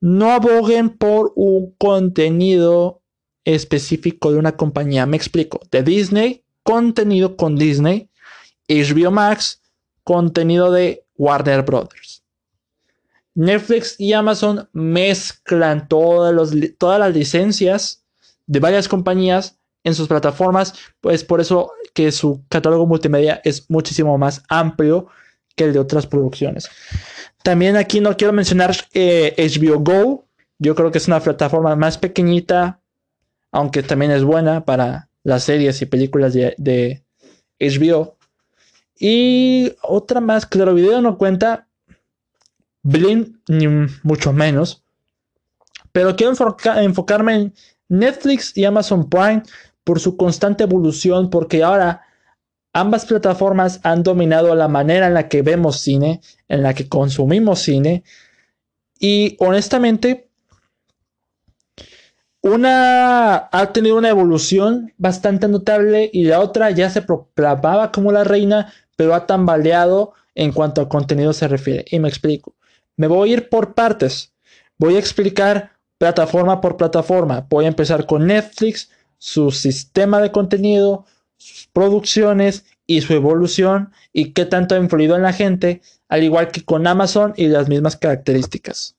[0.01, 3.01] no aboguen por un contenido
[3.43, 5.05] específico de una compañía.
[5.05, 5.59] Me explico.
[5.71, 8.09] De Disney, contenido con Disney.
[8.67, 9.61] HBO Max,
[10.03, 12.23] contenido de Warner Brothers.
[13.35, 18.05] Netflix y Amazon mezclan todas, todas las licencias
[18.47, 24.17] de varias compañías en sus plataformas, pues por eso que su catálogo multimedia es muchísimo
[24.17, 25.07] más amplio
[25.55, 26.69] que el de otras producciones.
[27.45, 30.25] También aquí no quiero mencionar HBO eh, Go.
[30.57, 32.79] Yo creo que es una plataforma más pequeñita,
[33.51, 37.03] aunque también es buena para las series y películas de,
[37.59, 38.17] HBO.
[38.97, 41.67] Y otra más, Claro Video no cuenta.
[42.81, 43.67] Blin, ni
[44.01, 44.83] mucho menos.
[45.91, 46.33] Pero quiero
[46.77, 47.53] enfocarme en
[47.89, 49.43] Netflix y Amazon Prime
[49.83, 52.04] por su constante evolución, porque ahora
[52.77, 57.59] Ambas plataformas han dominado la manera en la que vemos cine, en la que consumimos
[57.59, 58.03] cine.
[58.99, 60.27] Y honestamente,
[62.41, 68.25] una ha tenido una evolución bastante notable y la otra ya se proclamaba como la
[68.25, 71.85] reina, pero ha tambaleado en cuanto a contenido se refiere.
[71.89, 72.55] Y me explico.
[72.97, 74.33] Me voy a ir por partes.
[74.77, 77.47] Voy a explicar plataforma por plataforma.
[77.49, 81.05] Voy a empezar con Netflix, su sistema de contenido,
[81.45, 86.49] sus producciones y su evolución y qué tanto ha influido en la gente, al igual
[86.49, 88.95] que con Amazon y las mismas características.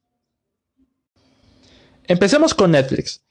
[2.05, 3.25] Empecemos con Netflix.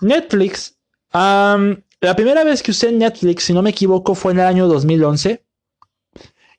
[0.00, 0.76] Netflix,
[1.12, 5.44] la primera vez que usé Netflix, si no me equivoco, fue en el año 2011.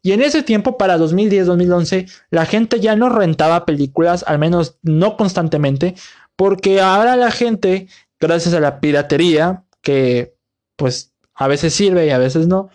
[0.02, 5.18] Y en ese tiempo, para 2010-2011, la gente ya no rentaba películas, al menos no
[5.18, 5.96] constantemente,
[6.38, 10.36] porque ahora la gente, gracias a la piratería, que
[10.78, 12.70] pues a veces sirve y a veces no,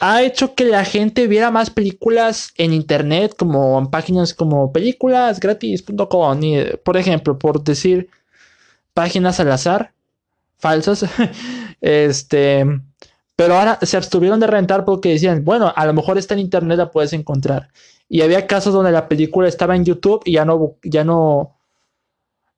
[0.00, 6.40] ha hecho que la gente viera más películas en internet, como en páginas como películasgratis.com,
[6.82, 8.08] por ejemplo, por decir
[8.94, 9.92] páginas al azar,
[10.58, 11.04] falsas,
[11.82, 12.64] este,
[13.36, 16.78] pero ahora se abstuvieron de rentar porque decían, bueno, a lo mejor está en internet
[16.78, 17.68] la puedes encontrar.
[18.08, 21.58] Y había casos donde la película estaba en YouTube y ya no, ya no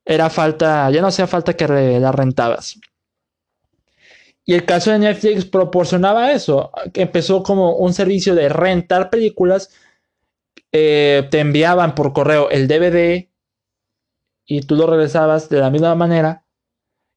[0.04, 2.78] era falta, ya no hacía falta que la rentabas.
[4.44, 6.72] Y el caso de Netflix proporcionaba eso.
[6.94, 9.70] Empezó como un servicio de rentar películas.
[10.72, 13.28] Eh, te enviaban por correo el DVD
[14.44, 16.44] y tú lo regresabas de la misma manera.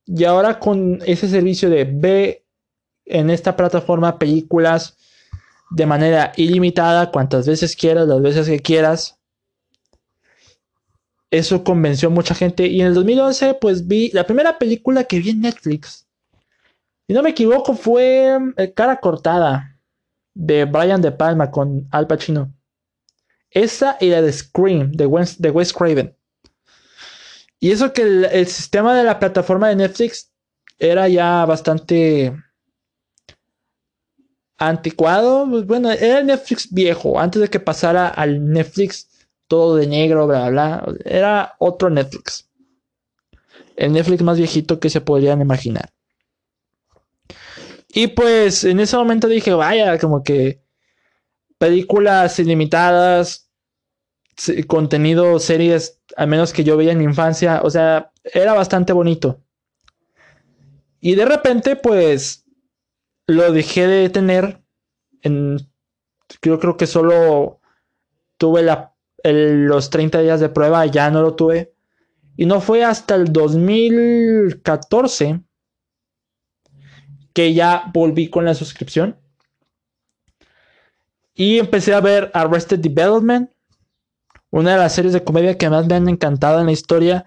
[0.06, 2.46] Y ahora con ese servicio de ve
[3.06, 4.98] en esta plataforma películas
[5.72, 9.20] de manera ilimitada, cuantas veces quieras, las veces que quieras.
[11.32, 12.68] Eso convenció a mucha gente.
[12.68, 16.05] Y en el 2011, pues vi la primera película que vi en Netflix
[17.08, 19.78] si no me equivoco, fue eh, Cara Cortada
[20.34, 22.54] de Brian De Palma con Al Pacino.
[23.52, 26.16] Esa y la de Scream de Wes, de Wes Craven.
[27.60, 30.32] Y eso que el, sistema de la plataforma de Netflix
[30.78, 32.36] era ya bastante
[34.58, 35.48] anticuado.
[35.50, 39.10] Pues bueno, era el Netflix viejo, antes de que pasara al Netflix
[39.48, 40.96] todo de negro, bla, bla, bla.
[41.06, 42.50] Era otro Netflix.
[43.78, 45.95] El Netflix más viejito que se podrían imaginar.
[47.98, 50.62] Y pues en ese momento dije, vaya, como que
[51.58, 53.50] películas ilimitadas,
[54.68, 59.40] contenido, series, al menos que yo veía en infancia, o sea, era bastante bonito.
[61.00, 62.46] Y de repente, pues,
[63.28, 64.62] lo dejé de tener.
[65.22, 65.58] En,
[66.42, 67.62] yo creo que solo
[68.38, 68.94] tuve la,
[69.24, 71.74] los 30 días de prueba, ya no lo tuve.
[72.36, 75.45] Y no fue hasta el 2014
[77.36, 79.18] que ya volví con la suscripción.
[81.36, 83.52] Y empecé a ver Arrested Development,
[84.52, 87.26] una de las series de comedia que más me han encantado en la historia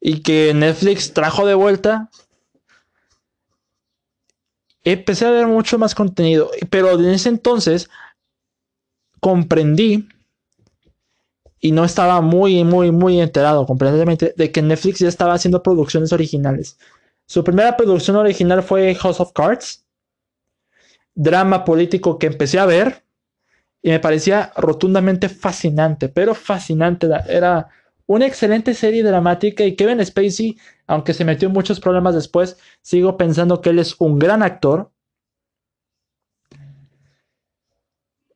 [0.00, 2.10] y que Netflix trajo de vuelta.
[4.82, 7.88] Empecé a ver mucho más contenido, pero en ese entonces
[9.20, 10.08] comprendí
[11.60, 16.12] y no estaba muy, muy, muy enterado completamente de que Netflix ya estaba haciendo producciones
[16.12, 16.78] originales.
[17.26, 19.84] Su primera producción original fue House of Cards,
[21.14, 23.04] drama político que empecé a ver
[23.82, 27.06] y me parecía rotundamente fascinante, pero fascinante.
[27.28, 27.68] Era
[28.06, 33.16] una excelente serie dramática y Kevin Spacey, aunque se metió en muchos problemas después, sigo
[33.16, 34.90] pensando que él es un gran actor.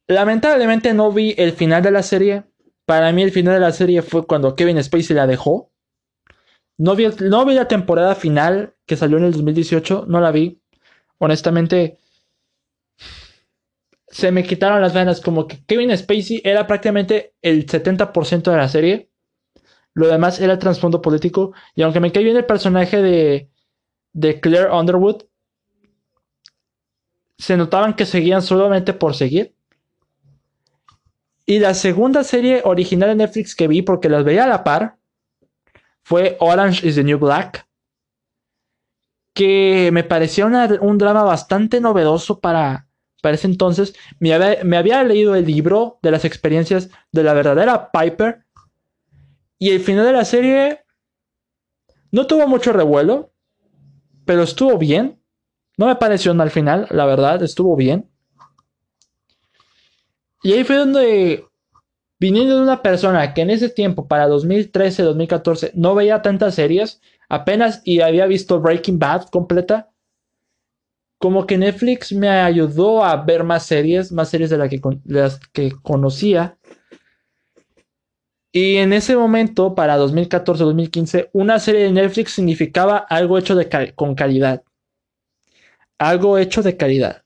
[0.06, 2.44] Lamentablemente no vi el final de la serie.
[2.86, 5.67] Para mí el final de la serie fue cuando Kevin Spacey la dejó.
[6.78, 7.08] No vi,
[7.54, 10.62] la temporada final que salió en el 2018, no la vi.
[11.18, 11.98] Honestamente,
[14.06, 15.20] se me quitaron las ganas.
[15.20, 19.10] Como que Kevin Spacey era prácticamente el 70% de la serie.
[19.92, 21.52] Lo demás era trasfondo político.
[21.74, 23.50] Y aunque me cae bien el personaje de,
[24.12, 25.24] de Claire Underwood,
[27.38, 29.56] se notaban que seguían solamente por seguir.
[31.44, 34.97] Y la segunda serie original de Netflix que vi, porque las veía a la par,
[36.08, 37.68] fue Orange is the New Black,
[39.34, 42.88] que me parecía un drama bastante novedoso para,
[43.20, 43.94] para ese entonces.
[44.18, 48.46] Me había, me había leído el libro de las experiencias de la verdadera Piper
[49.58, 50.80] y el final de la serie
[52.10, 53.34] no tuvo mucho revuelo,
[54.24, 55.22] pero estuvo bien.
[55.76, 58.10] No me pareció mal final, la verdad, estuvo bien.
[60.42, 61.47] Y ahí fue donde
[62.20, 67.00] Viniendo de una persona que en ese tiempo, para 2013, 2014, no veía tantas series,
[67.28, 69.90] apenas y había visto Breaking Bad completa,
[71.18, 75.72] como que Netflix me ayudó a ver más series, más series de, que, las que
[75.82, 76.58] conocía.
[78.50, 84.14] Y en ese momento, para 2014-2015, una serie de Netflix significaba algo hecho de con
[84.14, 84.62] calidad.
[85.98, 87.24] Algo hecho de calidad.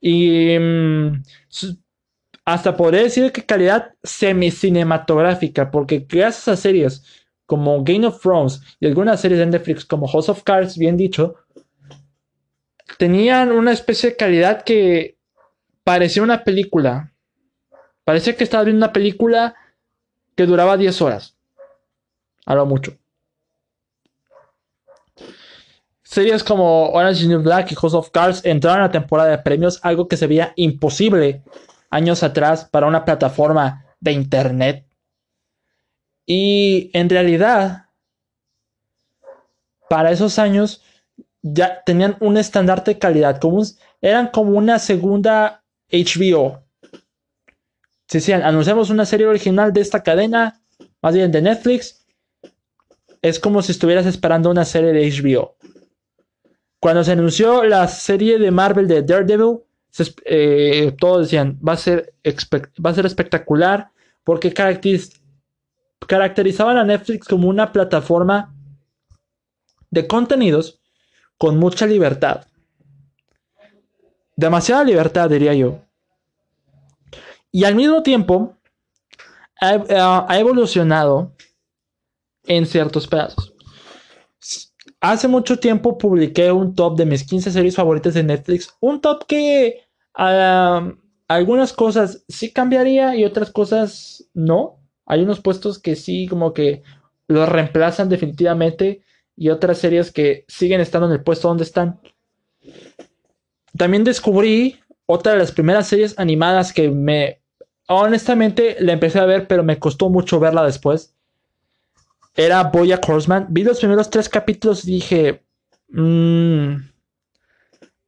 [0.00, 1.22] Y mm,
[2.46, 7.02] hasta podría decir que calidad semi-cinematográfica, porque gracias a series
[7.44, 11.34] como Game of Thrones y algunas series de Netflix como House of Cards, bien dicho,
[12.98, 15.18] tenían una especie de calidad que
[15.82, 17.12] parecía una película.
[18.04, 19.56] Parecía que estaba viendo una película
[20.36, 21.36] que duraba 10 horas.
[22.44, 22.96] A lo mucho.
[26.04, 29.80] Series como Orange is New Black y House of Cards entraron a temporada de premios,
[29.82, 31.42] algo que se veía imposible
[31.90, 34.86] años atrás para una plataforma de internet.
[36.26, 37.86] Y en realidad,
[39.88, 40.82] para esos años,
[41.42, 43.62] ya tenían un estandarte de calidad, como
[44.00, 46.64] eran como una segunda HBO.
[48.08, 50.60] Si decían, anunciamos una serie original de esta cadena,
[51.02, 52.06] más bien de Netflix,
[53.22, 55.56] es como si estuvieras esperando una serie de HBO.
[56.80, 59.60] Cuando se anunció la serie de Marvel de Daredevil,
[60.24, 63.90] eh, todos decían, va a, ser espectacular,
[64.24, 68.54] porque caracterizaban a Netflix como una plataforma
[69.90, 70.80] de contenidos
[71.38, 72.46] con mucha libertad.
[74.36, 75.80] Demasiada libertad, diría yo.
[77.50, 78.56] Y al mismo tiempo,
[79.60, 81.32] ha, evolucionado
[82.44, 83.52] en ciertos pedazos.
[85.00, 88.74] Hace mucho tiempo publiqué un top de mis 15 series favoritas de Netflix.
[88.80, 89.85] Un top que
[90.16, 94.80] algunas cosas sí cambiaría y otras cosas no.
[95.06, 96.82] Hay unos puestos que sí como que
[97.28, 99.02] los reemplazan definitivamente
[99.36, 102.00] y otras series que siguen estando en el puesto donde están.
[103.76, 107.42] También descubrí otra de las primeras series animadas que me...
[107.88, 111.14] Honestamente la empecé a ver, pero me costó mucho verla después.
[112.34, 113.46] Era Boya Horseman.
[113.50, 115.44] Vi los primeros tres capítulos y dije...
[115.88, 116.76] Mmm,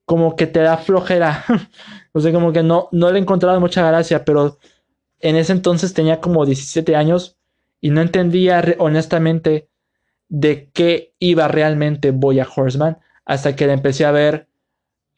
[0.08, 1.44] como que te da flojera.
[2.12, 4.58] o sea, como que no, no le he encontrado mucha gracia, pero
[5.20, 7.36] en ese entonces tenía como 17 años
[7.82, 9.68] y no entendía honestamente
[10.30, 12.96] de qué iba realmente Boya Horseman
[13.26, 14.48] hasta que la empecé a ver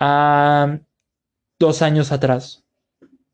[0.01, 0.81] a
[1.61, 2.65] dos años atrás.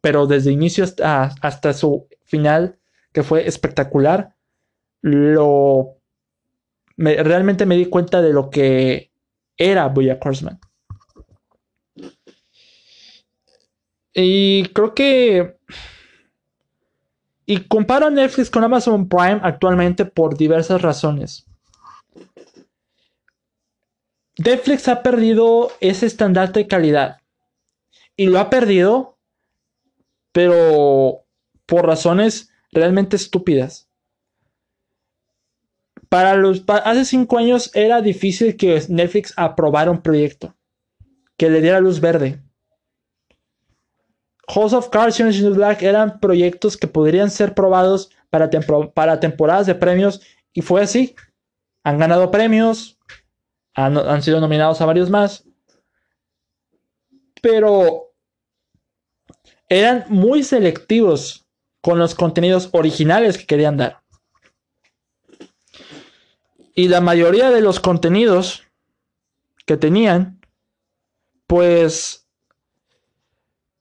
[0.03, 2.77] Pero desde inicio hasta, hasta su final,
[3.15, 4.35] que fue espectacular,
[5.01, 5.97] lo
[6.99, 9.11] realmente me di cuenta de lo que
[9.57, 10.61] era Boya Horseman.
[14.19, 15.59] Y creo que
[17.45, 21.45] y comparo Netflix con Amazon Prime actualmente por diversas razones.
[24.39, 27.19] Netflix ha perdido ese estandarte de calidad.
[28.17, 29.19] Y lo ha perdido,
[30.33, 31.27] pero
[31.67, 33.87] por razones realmente estúpidas.
[36.09, 40.57] Para los hace cinco años era difícil que Netflix aprobara un proyecto
[41.37, 42.45] que le diera luz verde.
[44.49, 48.49] House of Cards y Orange is Black eran proyectos que podrían ser probados para,
[48.94, 50.20] para temporadas de premios
[50.53, 51.14] y fue así.
[51.82, 52.99] Han ganado premios,
[53.74, 55.44] han, sido nominados a varios más.
[57.42, 58.14] Pero
[59.68, 61.47] eran muy selectivos
[61.80, 64.03] con los contenidos originales que querían dar.
[66.74, 68.64] Y la mayoría de los contenidos
[69.66, 70.40] que tenían,
[71.47, 72.26] pues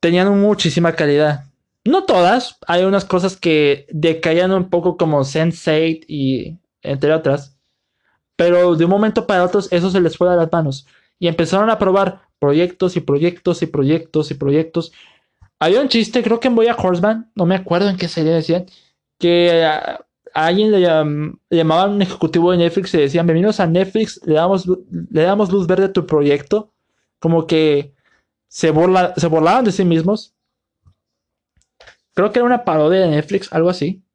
[0.05, 1.45] tenían muchísima calidad.
[1.83, 7.57] No todas, hay unas cosas que decaían un poco como Sense8 y entre otras.
[8.35, 10.85] Pero de un momento para otro eso se les fue a las manos.
[11.17, 14.91] Y empezaron a probar proyectos y proyectos y proyectos y proyectos.
[15.57, 18.67] Había un chiste, creo que en Boya Horseman, no me acuerdo en qué serie decían,
[19.17, 20.81] que a, alguien le,
[21.49, 25.65] llamaban un ejecutivo de Netflix y decían, bienvenidos a Netflix, le damos, le damos luz
[25.65, 26.73] verde a tu proyecto.
[27.17, 27.94] Como que
[28.47, 30.35] se, burla, se burlaban de sí mismos.
[32.13, 34.05] Creo que era una parodia de Netflix, algo así.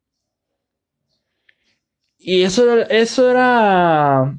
[2.18, 4.38] Y eso, eso era,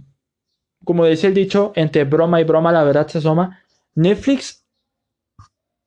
[0.83, 3.59] como decía el dicho, entre broma y broma la verdad se asoma.
[3.95, 4.65] Netflix,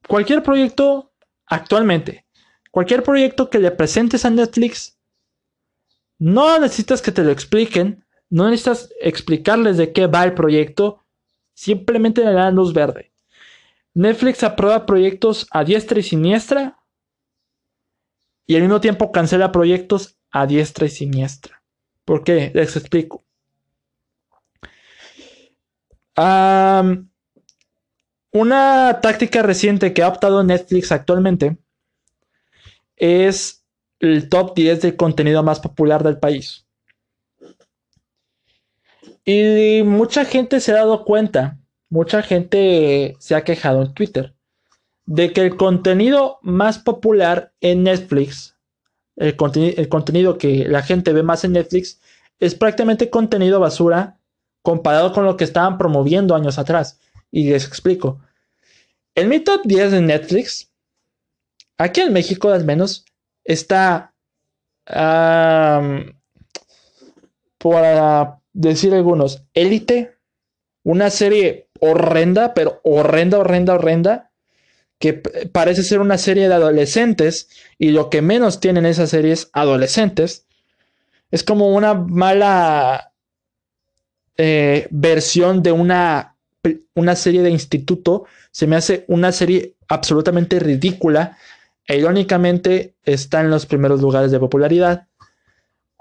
[0.09, 1.13] cualquier proyecto
[1.47, 2.27] actualmente,
[2.71, 4.99] cualquier proyecto que le presentes a Netflix,
[6.19, 11.05] no necesitas que te lo expliquen, no necesitas explicarles de qué va el proyecto,
[11.55, 13.14] simplemente le dan luz verde.
[13.95, 16.79] Netflix aprueba proyectos a diestra y siniestra
[18.47, 21.63] y al mismo tiempo cancela proyectos a diestra y siniestra.
[22.05, 22.51] ¿Por qué?
[22.55, 23.25] Les explico.
[28.31, 31.59] una táctica reciente que ha optado Netflix actualmente
[32.97, 33.65] es
[34.01, 36.67] el top 10 del contenido más popular del país.
[39.25, 41.59] Y mucha gente se ha dado cuenta,
[41.95, 44.35] mucha gente se ha quejado en Twitter,
[45.07, 48.55] de que el contenido más popular en Netflix
[49.17, 52.01] el, contenido que la gente ve más en Netflix
[52.41, 54.19] es prácticamente contenido basura
[54.63, 56.99] comparado con lo que estaban promoviendo años atrás.
[57.31, 58.21] Y les explico.
[59.15, 60.73] El mi top 10 de Netflix,
[61.79, 63.05] aquí en México al menos,
[63.45, 64.15] está,
[67.59, 67.83] por
[68.53, 70.14] decir algunos, Élite,
[70.85, 74.31] una serie horrenda, pero horrenda, horrenda, horrenda,
[74.99, 80.47] que parece ser una serie de adolescentes y lo que menos tienen esas series adolescentes
[81.33, 83.13] es como una mala
[84.37, 86.35] eh, versión de una
[86.95, 91.37] una serie de instituto, se me hace una serie absolutamente ridícula.
[91.87, 95.07] E irónicamente está en los primeros lugares de popularidad.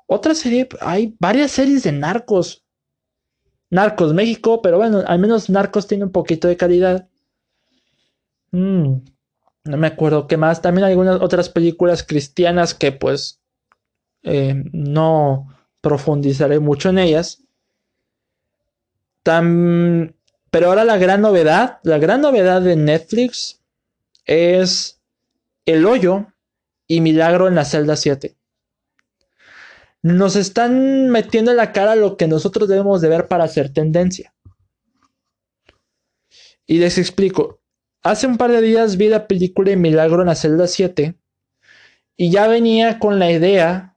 [0.08, 2.63] Otra serie, hay varias series de narcos.
[3.74, 7.08] Narcos México, pero bueno, al menos Narcos tiene un poquito de calidad.
[8.52, 8.98] Mm,
[9.64, 10.62] no me acuerdo qué más.
[10.62, 13.42] También hay algunas otras películas cristianas que pues
[14.22, 15.48] eh, no
[15.82, 17.42] profundizaré mucho en ellas.
[19.24, 23.60] pero ahora la gran novedad, la gran novedad de Netflix
[24.26, 25.02] es
[25.66, 26.28] El Hoyo
[26.86, 28.36] y Milagro en la celda 7.
[30.04, 34.34] Nos están metiendo en la cara lo que nosotros debemos de ver para hacer tendencia.
[36.68, 37.62] Y les explico.
[38.04, 41.16] Hace un par de días vi la película de Milagro en la celda 7
[42.18, 43.96] y ya venía con la idea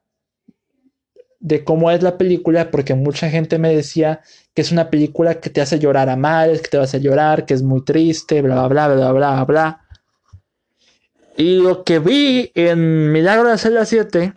[1.40, 4.20] de cómo es la película porque mucha gente me decía
[4.54, 7.46] que es una película que te hace llorar a mares, que te vas a llorar,
[7.46, 9.80] que es muy triste, bla, bla, bla, bla, bla, bla.
[11.36, 14.34] Y lo que vi en Milagro en la celda 7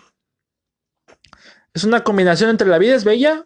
[1.74, 3.45] es una combinación entre La vida es bella.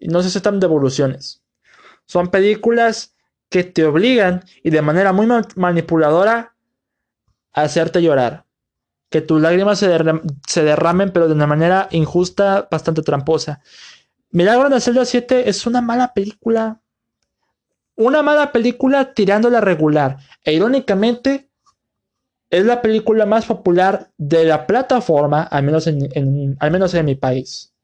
[0.00, 1.42] y no se aceptan devoluciones.
[2.06, 3.14] Son películas
[3.50, 6.54] que te obligan y de manera muy manipuladora
[7.52, 8.44] a hacerte llorar.
[9.10, 9.88] Que tus lágrimas se,
[10.46, 13.60] se, derramen, pero de una manera injusta, bastante tramposa.
[14.30, 16.80] Milagro de la celda 7 es una mala película.
[17.94, 20.18] Una mala película tirándola regular.
[20.42, 21.48] E irónicamente,
[22.56, 27.14] es la película más popular de la plataforma, al menos en, al menos en mi
[27.14, 27.74] país,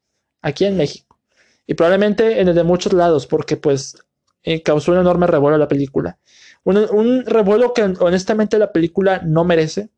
[0.41, 1.19] aquí en México.
[1.67, 3.95] Y probablemente en el de muchos lados, porque pues
[4.41, 6.17] eh, causó un enorme revuelo la película.
[6.63, 9.89] Un, revuelo que honestamente la película no merece.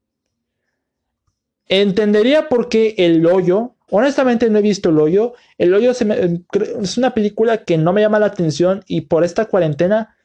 [1.69, 5.36] Entendería por qué El Hoyo, honestamente no he visto El Hoyo.
[5.57, 10.17] El Hoyo es una película que no me llama la atención y por esta cuarentena,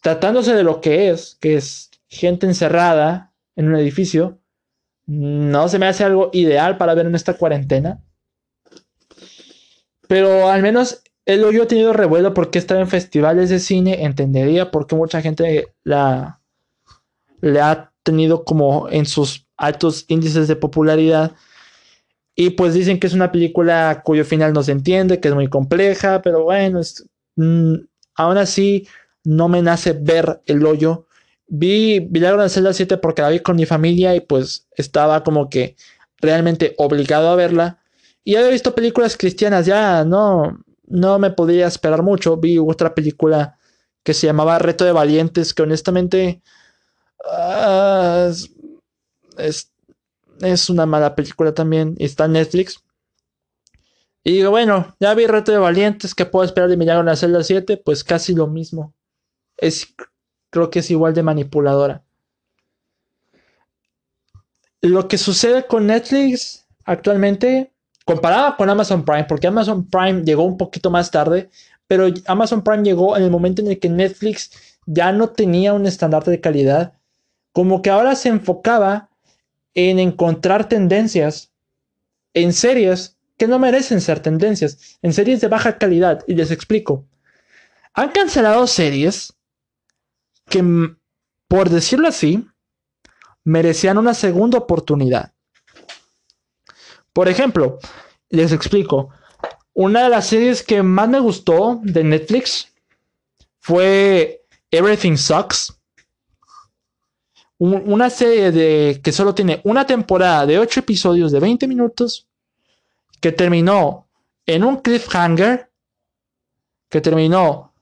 [0.00, 4.40] tratándose de lo que es, que es gente encerrada en un edificio,
[5.06, 8.02] no se me hace algo ideal para ver en esta cuarentena.
[10.08, 14.70] Pero al menos el hoyo ha tenido revuelo porque estaba en festivales de cine, entendería
[14.70, 16.40] por qué mucha gente la
[17.42, 21.32] ha tenido como en sus altos índices de popularidad.
[22.36, 25.48] Y pues dicen que es una película cuyo final no se entiende, que es muy
[25.48, 26.80] compleja, pero bueno,
[27.36, 27.74] mm,
[28.16, 28.88] aún así
[29.24, 31.03] no me nace ver el hoyo
[31.46, 35.48] Vi Milagro en Celda 7 porque la vi con mi familia y pues estaba como
[35.48, 35.76] que
[36.18, 37.80] realmente obligado a verla.
[38.24, 42.36] Y había visto películas cristianas, ya no, no me podía esperar mucho.
[42.38, 43.58] Vi otra película
[44.02, 46.42] que se llamaba Reto de Valientes, que honestamente
[47.26, 48.30] ah,
[49.38, 49.72] es,
[50.40, 51.94] es, una mala película también.
[51.98, 52.82] Está en Netflix.
[54.22, 57.16] Y digo, bueno, ya vi Reto de Valientes, ¿qué puedo esperar de Milagro en la
[57.16, 57.76] celda 7?
[57.84, 58.94] Pues casi lo mismo.
[59.58, 59.94] Es
[60.54, 62.04] creo que es igual de manipuladora.
[64.80, 67.72] Lo que sucede con Netflix actualmente,
[68.04, 71.50] comparada con Amazon Prime, porque Amazon Prime llegó un poquito más tarde,
[71.88, 75.86] pero Amazon Prime llegó en el momento en el que Netflix ya no tenía un
[75.86, 76.92] estandarte de calidad,
[77.52, 79.10] como que ahora se enfocaba
[79.74, 81.50] en encontrar tendencias
[82.32, 87.08] en series que no merecen ser tendencias, en series de baja calidad, y les explico.
[87.94, 89.34] Han cancelado series
[90.48, 90.62] que,
[91.48, 92.46] por decirlo así,
[93.44, 95.32] merecían una segunda oportunidad.
[97.12, 97.78] Por ejemplo,
[98.30, 99.10] les explico,
[99.72, 102.72] una de las series que más me gustó de Netflix
[103.60, 105.78] fue Everything Sucks.
[107.58, 112.26] Una serie de, que solo tiene una temporada de 8 episodios de 20 minutos,
[113.20, 114.08] que terminó
[114.44, 115.70] en un cliffhanger,
[116.90, 117.73] que terminó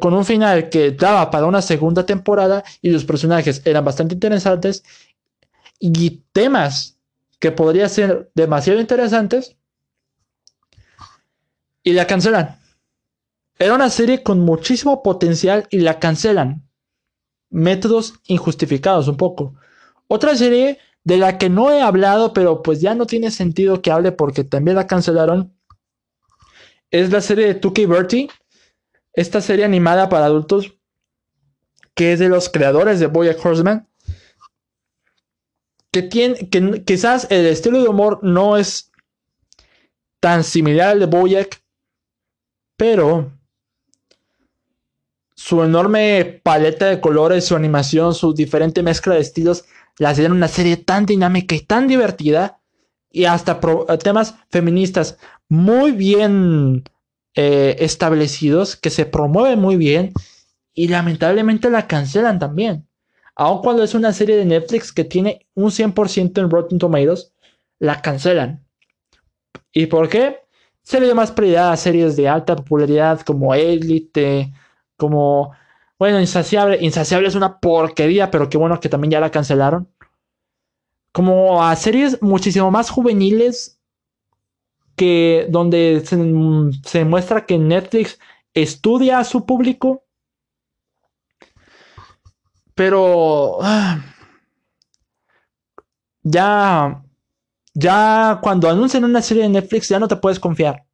[0.00, 4.82] con un final que daba para una segunda temporada y los personajes eran bastante interesantes
[5.78, 6.98] y temas
[7.38, 9.56] que podrían ser demasiado interesantes
[11.82, 12.58] y la cancelan.
[13.58, 16.66] Era una serie con muchísimo potencial y la cancelan.
[17.50, 19.54] Métodos injustificados un poco.
[20.08, 23.90] Otra serie de la que no he hablado, pero pues ya no tiene sentido que
[23.90, 25.54] hable porque también la cancelaron,
[26.90, 28.30] es la serie de Tuki Bertie
[29.14, 30.74] esta serie animada para adultos
[31.94, 33.88] que es de los creadores de Boyack Horseman.
[35.90, 38.90] Que tiene, que quizás el estilo de humor no es
[40.20, 41.62] tan similar al de Boyack,
[42.76, 43.32] pero
[45.36, 49.66] su enorme paleta de colores, su animación, su diferente mezcla de estilos,
[49.98, 52.60] la hacen una serie tan dinámica y tan divertida
[53.10, 53.60] y hasta
[53.98, 56.82] temas feministas muy bien
[57.34, 60.12] eh, establecidos que se promueven muy bien
[60.72, 62.86] y lamentablemente la cancelan también.
[63.36, 67.32] Aun cuando es una serie de Netflix que tiene un 100% en Rotten Tomatoes,
[67.80, 68.64] la cancelan.
[69.72, 70.38] ¿Y por qué?
[70.82, 74.52] Se le dio más prioridad a series de alta popularidad como Elite,
[74.96, 75.52] como,
[75.98, 76.78] bueno, Insaciable.
[76.80, 79.88] Insaciable es una porquería, pero qué bueno que también ya la cancelaron.
[81.12, 83.80] Como a series muchísimo más juveniles
[84.96, 86.16] que donde se,
[86.88, 88.18] se muestra que Netflix
[88.54, 90.04] estudia a su público.
[92.74, 94.04] Pero ah,
[96.22, 97.04] ya
[97.74, 100.86] ya cuando anuncian una serie de Netflix ya no te puedes confiar.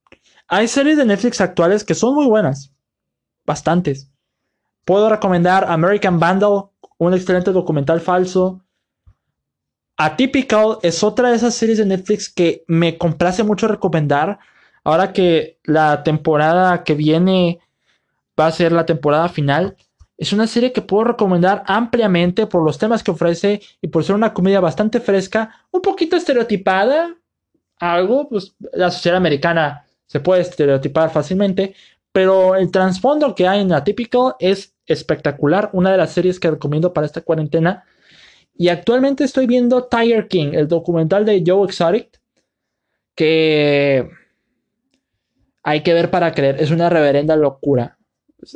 [0.48, 2.72] Hay series de Netflix actuales que son muy buenas.
[3.46, 4.10] Bastantes.
[4.84, 8.64] Puedo recomendar American Vandal, un excelente documental falso.
[10.02, 14.38] Atypical es otra de esas series de Netflix que me complace mucho recomendar.
[14.82, 17.60] Ahora que la temporada que viene
[18.38, 19.76] va a ser la temporada final.
[20.16, 24.14] Es una serie que puedo recomendar ampliamente por los temas que ofrece y por ser
[24.14, 27.14] una comedia bastante fresca, un poquito estereotipada,
[27.78, 31.74] algo, pues la sociedad americana se puede estereotipar fácilmente,
[32.10, 36.50] pero el trasfondo que hay en la Typical es espectacular, una de las series que
[36.50, 37.84] recomiendo para esta cuarentena.
[38.60, 42.20] Y actualmente estoy viendo Tiger King, el documental de Joe Exotic,
[43.14, 44.06] que
[45.62, 47.96] hay que ver para creer, es una reverenda locura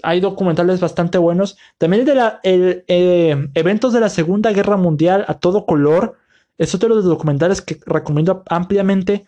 [0.03, 1.57] hay documentales bastante buenos.
[1.79, 6.17] También el de la, eh, eventos de la Segunda Guerra Mundial a todo color.
[6.59, 9.27] Es otro de los documentales que recomiendo ampliamente.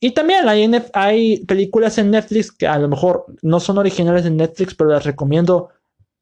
[0.00, 4.36] Y también hay, hay películas en Netflix que a lo mejor no son originales en
[4.36, 5.70] Netflix, pero las recomiendo.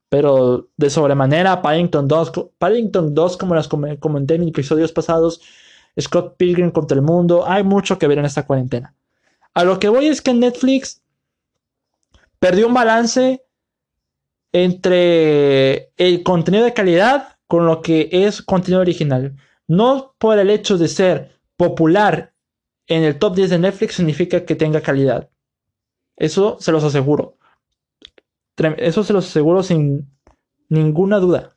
[0.08, 5.40] Pero de sobremanera, Paddington 2, Paddington 2 como las comenté en episodios pasados,
[6.00, 8.94] Scott Pilgrim contra el mundo, hay mucho que ver en esta cuarentena.
[9.54, 11.02] A lo que voy es que Netflix
[12.38, 13.44] perdió un balance
[14.52, 19.36] entre el contenido de calidad con lo que es contenido original.
[19.66, 22.34] No por el hecho de ser popular
[22.86, 25.30] en el top 10 de Netflix significa que tenga calidad.
[26.16, 27.38] Eso se los aseguro.
[28.78, 30.10] Eso se los aseguro sin
[30.68, 31.56] ninguna duda.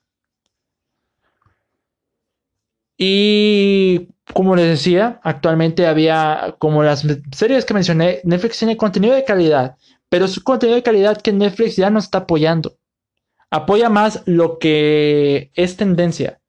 [2.98, 9.24] Y como les decía, actualmente había, como las series que mencioné, Netflix tiene contenido de
[9.24, 9.78] calidad,
[10.10, 12.78] pero es contenido de calidad que Netflix ya no está apoyando
[13.50, 16.42] apoya más lo que es tendencia.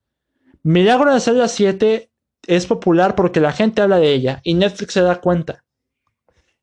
[0.62, 2.11] Milagro de Zelda 7
[2.46, 5.64] es popular porque la gente habla de ella y Netflix se da cuenta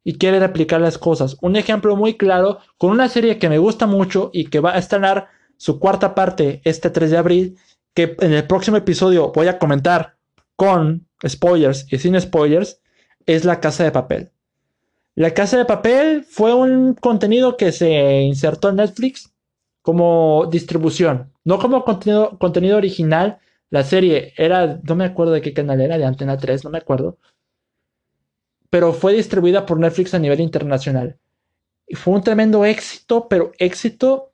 [0.06, 1.36] y quiere replicar las cosas.
[1.42, 4.78] Un ejemplo muy claro con una serie que me gusta mucho y que va a
[4.78, 5.28] estrenar
[5.58, 7.58] su cuarta parte este 3 de abril,
[7.94, 10.16] que en el próximo episodio voy a comentar
[10.56, 12.82] con spoilers y sin spoilers,
[13.26, 14.32] es La Casa de Papel.
[15.16, 19.34] La Casa de Papel fue un contenido que se insertó en Netflix
[19.82, 23.40] como distribución, no como contenido, contenido original.
[23.72, 26.78] La serie era, no me acuerdo de qué canal era, de Antena 3, no me
[26.78, 27.18] acuerdo.
[28.70, 31.18] Pero fue distribuida por Netflix a nivel internacional.
[31.88, 34.34] Y fue un tremendo éxito, pero éxito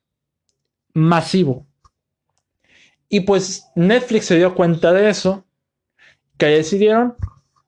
[0.94, 1.66] masivo.
[3.10, 5.46] Y pues Netflix se dio cuenta de eso,
[6.38, 7.16] que decidieron,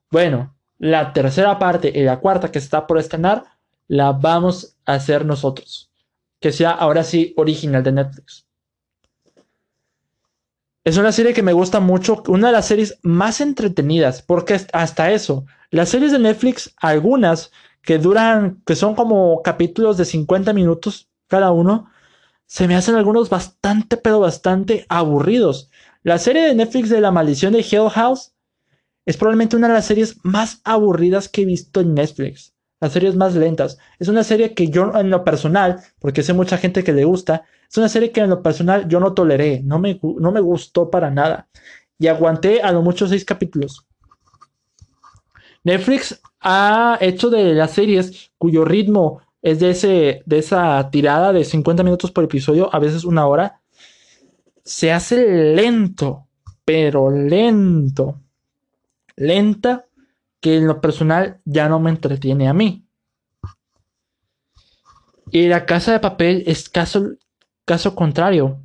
[0.10, 3.44] bueno, la tercera parte y la cuarta que está por estrenar,
[3.88, 5.92] la vamos a hacer nosotros
[6.44, 8.46] que sea ahora sí original de Netflix.
[10.84, 15.12] Es una serie que me gusta mucho, una de las series más entretenidas, porque hasta
[15.12, 21.10] eso, las series de Netflix, algunas que duran, que son como capítulos de 50 minutos
[21.28, 21.90] cada uno,
[22.46, 25.70] se me hacen algunos bastante, pero bastante aburridos.
[26.04, 28.34] La serie de Netflix de La Maldición de Hill House
[29.06, 32.54] es probablemente una de las series más aburridas que he visto en Netflix
[32.84, 33.78] las series más lentas.
[33.98, 37.46] Es una serie que yo en lo personal, porque sé mucha gente que le gusta,
[37.74, 40.92] es una serie que en lo personal yo no toleré, no me, no me gustó
[40.92, 41.48] para nada.
[41.98, 43.88] Y aguanté a lo mucho seis capítulos.
[45.64, 51.44] Netflix ha hecho de las series cuyo ritmo es de, ese, de esa tirada de
[51.44, 53.60] 50 minutos por episodio, a veces una hora,
[54.64, 56.28] se hace lento,
[56.64, 58.22] pero lento.
[59.16, 59.88] Lenta
[60.40, 62.86] que en lo personal ya no me entretiene a mí.
[65.32, 67.14] Y la casa de papel es caso,
[67.66, 68.60] caso contrario.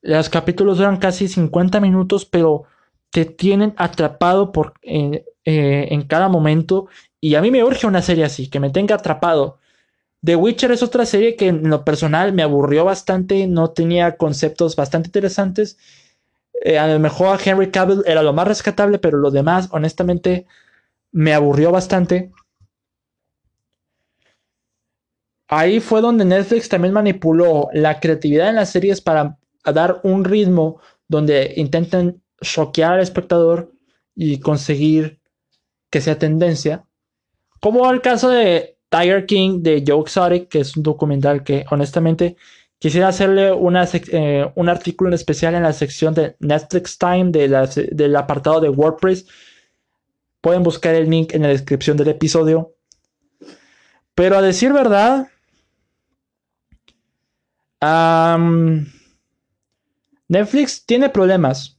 [0.00, 2.64] Los capítulos duran casi 50 minutos, pero
[3.10, 6.88] te tienen atrapado por, eh, en cada momento.
[7.20, 9.58] Y a mí me urge una serie así, que me tenga atrapado.
[10.24, 14.76] The Witcher es otra serie que en lo personal me aburrió bastante, no tenía conceptos
[14.76, 15.78] bastante interesantes
[16.62, 20.46] eh, a lo mejor Henry Cavill era lo más rescatable, pero lo demás, honestamente,
[21.12, 22.32] me aburrió bastante.
[25.48, 30.80] Ahí fue donde Netflix también manipuló la creatividad en las series para dar un ritmo
[31.08, 33.72] donde intenten choquear al espectador
[34.14, 35.20] y conseguir
[35.90, 36.84] que sea tendencia.
[37.60, 42.36] Como el caso de Tiger King de Joe Exotic, que es un documental que honestamente
[42.78, 48.60] quisiera hacerle eh, un artículo en especial en la sección de Netflix Time del apartado
[48.60, 49.26] de WordPress.
[50.40, 52.74] Pueden buscar el link en la descripción del episodio.
[54.14, 55.28] Pero a decir verdad,
[60.28, 61.78] Netflix tiene problemas.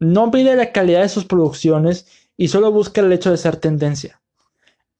[0.00, 2.06] No pide la calidad de sus producciones
[2.36, 4.20] y solo busca el hecho de ser tendencia.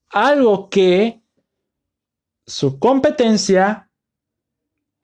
[0.08, 1.20] Algo que
[2.46, 3.90] su competencia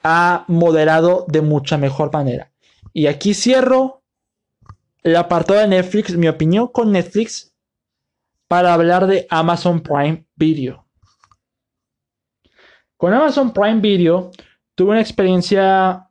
[0.03, 2.53] ha moderado de mucha mejor manera.
[2.93, 4.03] Y aquí cierro
[5.03, 7.55] el apartado de Netflix, mi opinión con Netflix,
[8.49, 10.87] para hablar de Amazon Prime Video.
[12.97, 14.31] Con Amazon Prime Video
[14.81, 16.09] tuve una experiencia,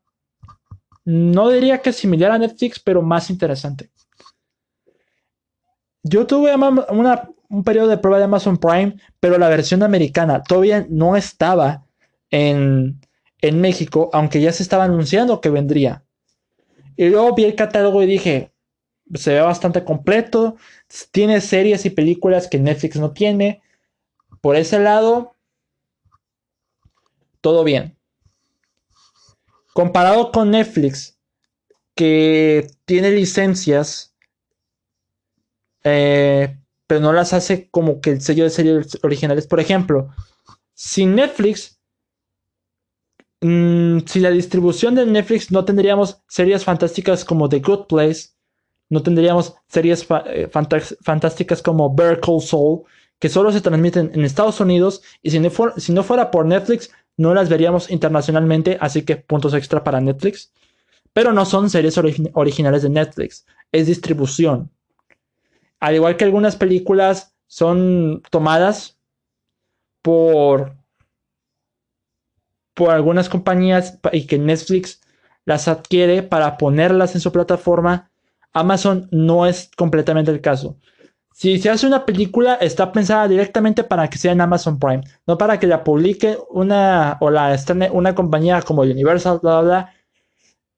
[1.03, 3.89] no diría que similar a Netflix, pero más interesante.
[6.03, 11.15] Yo tuve un periodo de prueba de Amazon Prime, pero la versión americana todavía no
[11.15, 11.87] estaba
[12.29, 13.01] en,
[13.41, 16.03] en México, aunque ya se estaba anunciando que vendría.
[16.95, 18.51] Y luego vi el catálogo y dije,
[19.15, 20.57] se ve bastante completo,
[21.11, 23.63] tiene series y películas que Netflix no tiene.
[24.41, 25.35] Por ese lado,
[27.41, 27.98] todo bien.
[29.79, 31.17] Comparado con Netflix,
[31.95, 34.13] que tiene licencias,
[35.85, 39.47] eh, pero no las hace como que el sello de series originales.
[39.47, 40.09] Por ejemplo,
[40.73, 41.79] sin Netflix,
[43.39, 48.31] mm, si la distribución de Netflix no tendríamos series fantásticas como The Good Place,
[48.89, 52.81] no tendríamos series eh, fantásticas como Better Soul,
[53.17, 55.39] que solo se transmiten en Estados Unidos, y si
[55.77, 60.53] si no fuera por Netflix, no las veríamos internacionalmente, así que puntos extra para Netflix.
[61.11, 64.71] Pero no son series originales de Netflix, es distribución.
[65.81, 68.97] Al igual que algunas películas son tomadas
[70.01, 70.77] por,
[72.73, 75.01] por algunas compañías y que Netflix
[75.43, 78.11] las adquiere para ponerlas en su plataforma,
[78.53, 80.77] Amazon no es completamente el caso.
[81.39, 85.37] Si se hace una película, está pensada directamente para que sea en Amazon Prime, no
[85.37, 89.93] para que la publique una o la estrene una compañía como Universal, bla, bla,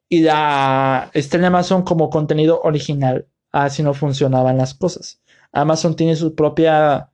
[0.07, 3.27] y la estrene Amazon como contenido original.
[3.51, 5.19] Así no funcionaban las cosas.
[5.51, 7.09] Amazon tiene su propia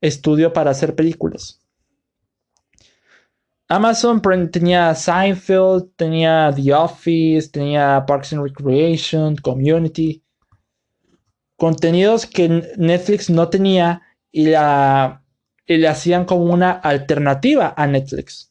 [0.00, 1.60] estudio para hacer películas.
[3.68, 4.20] Amazon
[4.50, 10.24] tenía Seinfeld, tenía The Office, tenía Parks and Recreation, Community
[11.60, 12.48] contenidos que
[12.78, 14.00] Netflix no tenía
[14.32, 15.22] y, la,
[15.66, 18.50] le hacían como una alternativa a Netflix.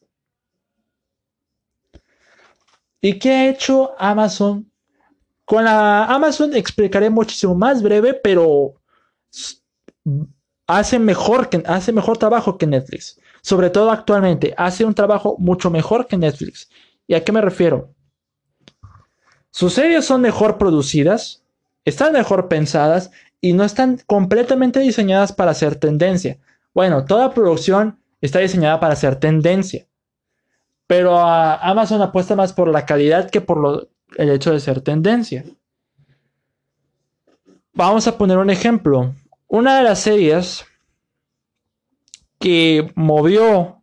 [3.00, 4.70] ¿Y qué ha hecho Amazon?
[5.44, 8.74] Con la Amazon explicaré muchísimo más breve, pero
[10.68, 13.18] hace mejor, que, hace mejor trabajo que Netflix.
[13.42, 16.70] Sobre todo actualmente, hace un trabajo mucho mejor que Netflix.
[17.08, 17.92] ¿Y a qué me refiero?
[19.50, 21.42] Sus series son mejor producidas,
[21.84, 23.10] están mejor pensadas
[23.40, 26.38] y no están completamente diseñadas para ser tendencia.
[26.74, 29.86] Bueno, toda producción está diseñada para ser tendencia.
[30.86, 35.44] Pero Amazon apuesta más por la calidad que por el hecho de ser tendencia.
[37.72, 39.14] Vamos a poner un ejemplo.
[39.46, 40.64] Una de las series
[42.38, 43.82] que movió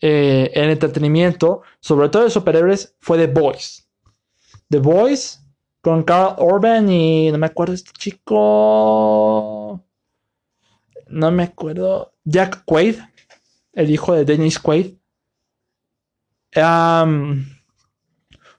[0.00, 3.88] eh, el entretenimiento, sobre todo de superhéroes, fue The Boys.
[4.68, 5.41] The Boys
[5.82, 9.84] con Carl Orban y no me acuerdo este chico.
[11.08, 12.14] No me acuerdo.
[12.24, 12.96] Jack Quaid,
[13.72, 14.94] el hijo de Dennis Quaid.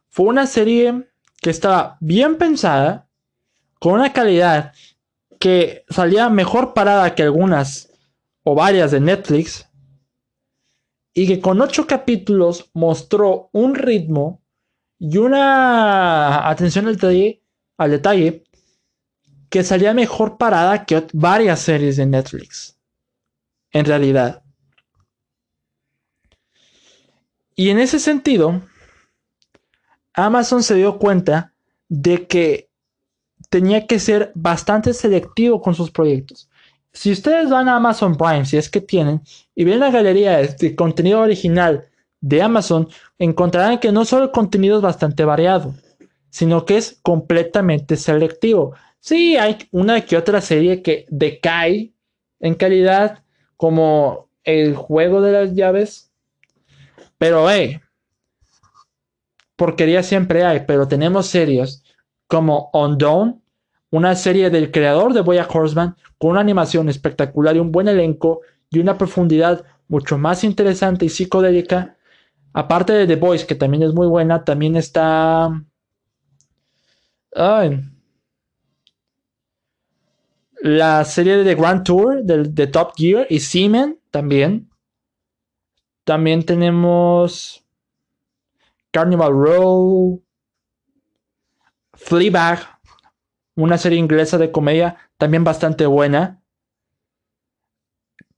[0.10, 1.10] fue una serie
[1.42, 3.10] que estaba bien pensada,
[3.80, 4.74] con una calidad
[5.40, 7.92] que salía mejor parada que algunas
[8.44, 9.70] o varias de Netflix,
[11.14, 14.43] y que con ocho capítulos mostró un ritmo
[15.06, 17.42] y una atención al detalle,
[17.78, 18.44] al detalle
[19.50, 22.78] que salía mejor parada que varias series de Netflix.
[23.74, 24.44] En realidad.
[27.54, 28.62] Y en ese sentido,
[30.14, 31.54] Amazon se dio cuenta
[31.90, 32.70] de que
[33.50, 36.50] tenía que ser bastante selectivo con sus proyectos.
[36.94, 39.22] Si ustedes van a Amazon Prime, si es que tienen,
[39.54, 41.90] y ven la galería de contenido original
[42.24, 42.88] de Amazon,
[43.20, 45.76] encontrarán que no solo el contenido es bastante variado,
[46.30, 48.76] sino que es completamente selectivo.
[49.02, 51.94] Sí, hay una que otra serie que decae
[52.40, 53.24] en calidad,
[53.58, 56.14] como el juego de las llaves.
[57.18, 57.82] Pero, hey,
[59.58, 61.84] porquería siempre hay, pero tenemos series
[62.28, 63.36] como Undone,
[63.92, 68.40] una serie del creador de Boya Horseman, con una animación espectacular y un buen elenco
[68.70, 71.98] y una profundidad mucho más interesante y psicodélica.
[72.54, 75.50] Aparte de The Voice, que también es muy buena, también está.
[80.64, 84.70] la serie de The Grand Tour de, Top Gear y Seaman también.
[86.06, 87.66] También tenemos
[88.92, 90.24] Carnival Row,
[91.94, 92.80] Fleabag,
[93.56, 96.43] una serie inglesa de comedia también bastante buena.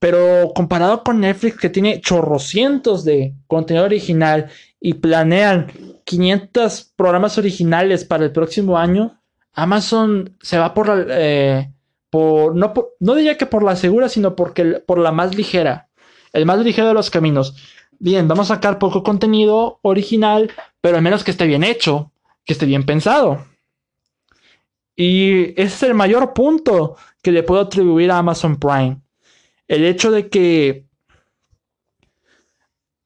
[0.06, 4.48] Pero comparado con Netflix que tiene chorrocientos de contenido original
[4.80, 5.66] y planean
[6.04, 9.20] 500 programas originales para el próximo año,
[9.52, 11.06] Amazon se va por la...
[11.08, 11.72] Eh,
[12.12, 15.88] no diría que por la segura, sino porque, por la más ligera.
[16.32, 17.56] El más ligero de los caminos.
[17.98, 22.12] Bien, vamos a sacar poco contenido original, pero al menos que esté bien hecho,
[22.44, 23.44] que esté bien pensado.
[24.94, 26.94] Y ese es el mayor punto
[27.24, 29.00] que le puedo atribuir a Amazon Prime.
[29.68, 30.86] El hecho de que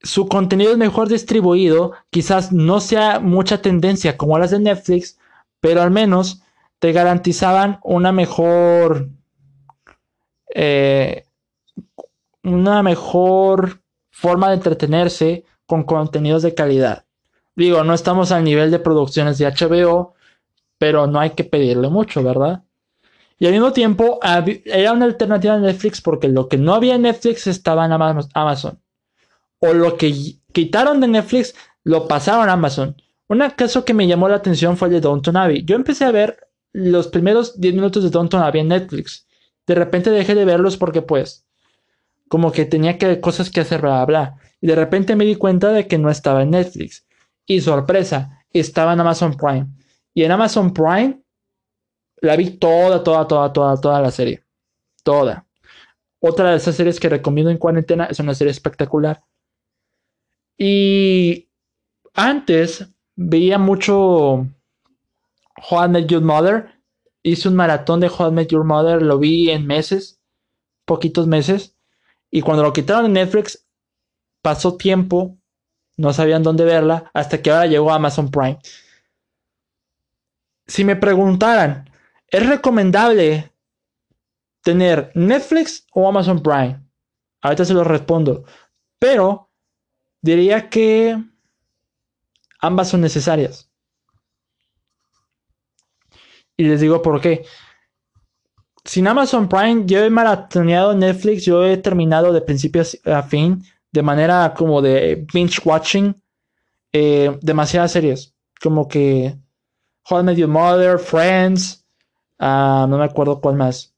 [0.02, 5.18] su contenido es mejor distribuido, quizás no sea mucha tendencia como las de Netflix,
[5.60, 6.42] pero al menos
[6.78, 9.10] te garantizaban una mejor
[10.54, 11.24] eh,
[12.42, 17.04] una mejor forma de entretenerse con contenidos de calidad.
[17.54, 20.14] Digo, no estamos al nivel de producciones de HBO,
[20.78, 22.64] pero no hay que pedirle mucho, ¿verdad?
[23.40, 24.20] Y al mismo tiempo
[24.66, 28.78] era una alternativa de Netflix porque lo que no había en Netflix estaba en Amazon.
[29.60, 32.94] O lo que quitaron de Netflix lo pasaron a Amazon.
[33.28, 35.64] Un caso que me llamó la atención fue el de Downton Abbey.
[35.64, 36.36] Yo empecé a ver
[36.72, 39.26] los primeros 10 minutos de Downton Abbey en Netflix.
[39.66, 41.46] De repente dejé de verlos porque pues
[42.28, 44.36] como que tenía que, cosas que hacer, bla, bla.
[44.60, 47.06] Y de repente me di cuenta de que no estaba en Netflix.
[47.46, 49.66] Y sorpresa, estaba en Amazon Prime.
[50.12, 51.19] Y en Amazon Prime
[52.20, 54.44] la vi toda, toda, toda, toda, toda la serie.
[55.02, 55.46] Toda.
[56.20, 59.24] Otra de esas series que recomiendo en cuarentena es una serie espectacular.
[60.58, 61.48] Y
[62.14, 64.46] antes veía mucho
[65.70, 66.70] How I Met Your Mother.
[67.22, 69.00] Hice un maratón de How I Met Your Mother.
[69.00, 70.20] Lo vi en meses.
[70.84, 71.76] Poquitos meses.
[72.30, 73.66] Y cuando lo quitaron en Netflix,
[74.42, 75.38] pasó tiempo.
[75.96, 77.10] No sabían dónde verla.
[77.14, 78.58] Hasta que ahora llegó a Amazon Prime
[80.70, 81.89] si me preguntaran,
[82.30, 83.52] ¿es recomendable
[84.62, 86.80] tener Netflix o Amazon Prime?
[87.42, 88.44] Ahorita se lo respondo.
[88.98, 89.50] Pero
[90.20, 91.22] diría que
[92.60, 93.70] ambas son necesarias.
[96.56, 97.44] Y les digo por qué.
[98.84, 103.62] Sin Amazon Prime, yo he maratoneado Netflix, yo he terminado de principio a fin,
[103.92, 106.14] de manera como de binge watching,
[106.92, 108.34] eh, demasiadas series.
[108.60, 109.36] Como que
[110.08, 111.79] How I Your Mother, Friends,
[112.40, 113.94] uh, no me acuerdo cuál más.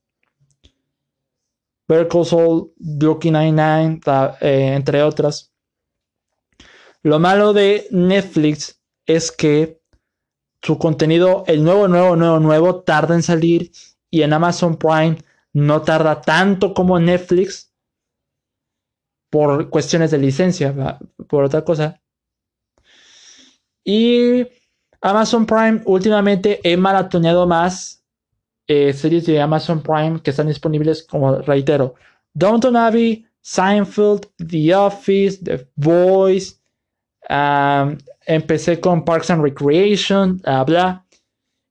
[2.25, 4.01] Saul, Brooklyn Nine-Nine,
[4.41, 5.53] eh, entre otras.
[7.03, 9.83] Lo malo de Netflix es que
[10.63, 13.73] su contenido, el nuevo, nuevo, nuevo, nuevo, tarda en salir
[14.11, 15.19] y en Amazon Prime
[15.53, 17.73] no tarda tanto como Netflix
[19.29, 22.01] por cuestiones de licencia, por otra cosa.
[23.85, 24.47] Y
[25.01, 28.02] Amazon Prime, últimamente he maratoneado más
[28.67, 31.95] eh, series de Amazon Prime que están disponibles, como reitero,
[32.35, 36.57] Downton Abbey, Seinfeld, The Office, The Voice.
[38.27, 41.07] empecé con Parks and Recreation, bla, bla.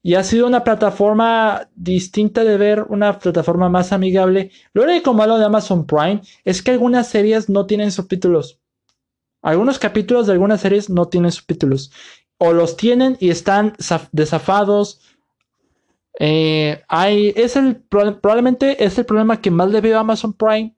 [0.03, 4.51] Y ha sido una plataforma distinta de ver, una plataforma más amigable.
[4.73, 8.59] Lo único malo de Amazon Prime es que algunas series no tienen subtítulos.
[9.43, 11.91] Algunos capítulos de algunas series no tienen subtítulos
[12.43, 13.73] o los tienen y están
[14.11, 14.99] desafados.
[16.19, 16.83] Eh,
[17.35, 20.75] es el, probablemente es el problema que más le veo a Amazon Prime.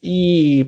[0.00, 0.66] Y.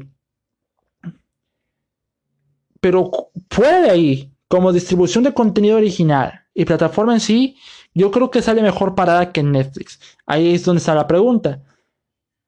[2.81, 3.11] Pero
[3.51, 7.57] fuera de ahí, como distribución de contenido original y plataforma en sí,
[7.95, 9.99] yo creo que sale mejor parada que Netflix.
[10.27, 11.62] Ahí es donde está la pregunta.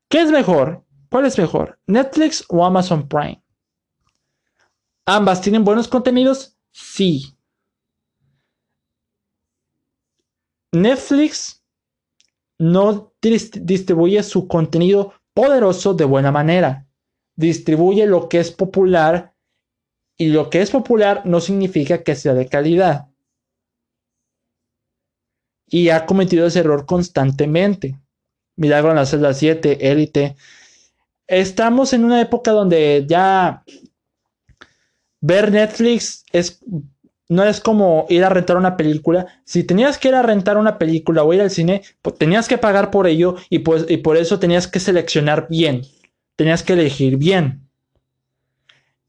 [0.08, 0.84] ¿Qué es mejor?
[1.10, 1.78] ¿Cuál es mejor?
[1.86, 3.42] ¿Netflix o Amazon Prime?
[5.06, 7.35] Ambas tienen buenos contenidos, Sí.
[10.82, 11.64] Netflix
[12.58, 16.86] no distribuye su contenido poderoso de buena manera.
[17.36, 19.34] Distribuye lo que es popular
[20.16, 23.08] y lo que es popular no significa que sea de calidad.
[25.68, 27.98] Y ha cometido ese error constantemente.
[28.56, 30.36] Milagro en la celda 7, Élite.
[31.26, 33.64] estamos en una época donde ya
[35.20, 36.60] ver Netflix es
[37.28, 39.26] no es como ir a rentar una película.
[39.44, 42.58] Si tenías que ir a rentar una película o ir al cine, pues tenías que
[42.58, 45.82] pagar por ello y, pues, y por eso tenías que seleccionar bien.
[46.36, 47.66] Tenías que elegir bien.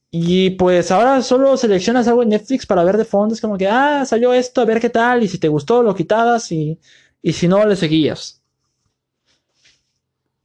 [0.09, 3.35] Y pues ahora solo seleccionas algo en Netflix para ver de fondo.
[3.35, 5.23] Es como que, ah, salió esto, a ver qué tal.
[5.23, 6.51] Y si te gustó, lo quitabas.
[6.51, 6.79] Y,
[7.21, 8.41] y si no, le seguías.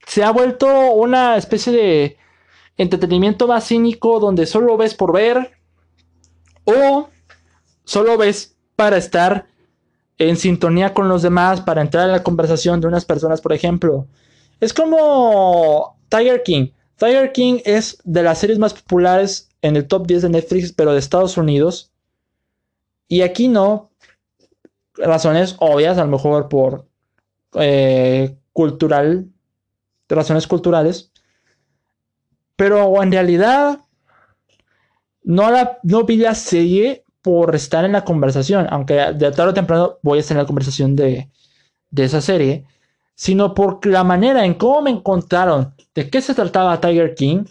[0.05, 2.17] Se ha vuelto una especie de
[2.77, 5.51] entretenimiento más cínico donde solo ves por ver.
[6.65, 7.09] O
[7.83, 9.47] solo ves para estar
[10.17, 14.07] en sintonía con los demás, para entrar en la conversación de unas personas, por ejemplo.
[14.59, 16.69] Es como Tiger King.
[16.97, 20.93] Tiger King es de las series más populares en el top 10 de Netflix, pero
[20.93, 21.91] de Estados Unidos.
[23.07, 23.91] Y aquí no.
[24.95, 26.87] Razones obvias, a lo mejor por
[27.55, 29.27] eh, cultural,
[30.07, 31.11] razones culturales.
[32.55, 33.79] Pero en realidad
[35.23, 39.53] no, la, no vi la serie por estar en la conversación, aunque de tarde o
[39.53, 41.29] temprano voy a estar en la conversación de,
[41.95, 42.65] esa serie,
[43.15, 47.45] sino por la manera en cómo me encontraron, de qué se trataba Tiger King,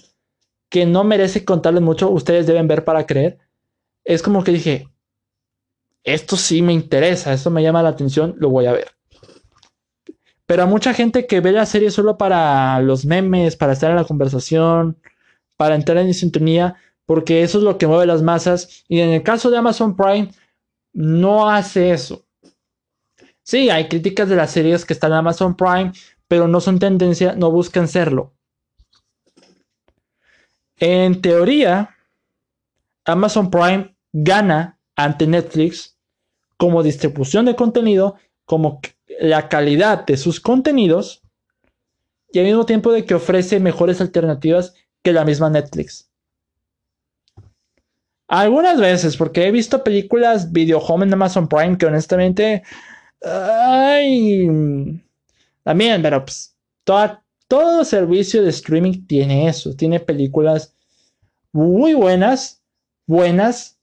[0.68, 3.38] que no merece contarles mucho, ustedes deben ver para creer.
[4.04, 4.88] Es como que dije,
[6.04, 8.88] esto sí me interesa, esto me llama la atención, lo voy a ver.
[10.44, 13.96] Pero a mucha gente que ve la serie solo para los memes, para estar en
[13.96, 14.98] la conversación,
[15.56, 18.84] para entrar en sintonía, porque eso es lo que mueve las masas.
[18.88, 20.30] Y en el caso de Amazon Prime,
[20.92, 22.24] no hace eso.
[23.42, 25.92] Sí, hay críticas de las series que están en Amazon Prime,
[26.28, 28.32] pero no son tendencia, no buscan serlo.
[30.76, 31.96] En teoría,
[33.04, 35.96] Amazon Prime gana ante Netflix
[36.56, 38.80] como distribución de contenido, como
[39.20, 41.22] la calidad de sus contenidos
[42.32, 46.11] y al mismo tiempo de que ofrece mejores alternativas que la misma Netflix.
[48.32, 52.62] Algunas veces, porque he visto películas video home en Amazon Prime que honestamente.
[53.22, 54.48] Ay.
[55.62, 56.56] También, pero pues.
[57.46, 59.76] todo servicio de streaming tiene eso.
[59.76, 60.74] Tiene películas
[61.52, 62.62] muy buenas,
[63.06, 63.78] buenas,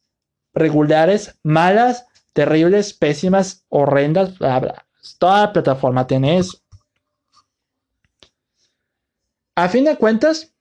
[0.55, 4.87] regulares, malas, terribles, pésimas, horrendas, bla.
[5.19, 6.57] Toda plataforma tiene eso.
[9.55, 10.51] A fin de cuentas,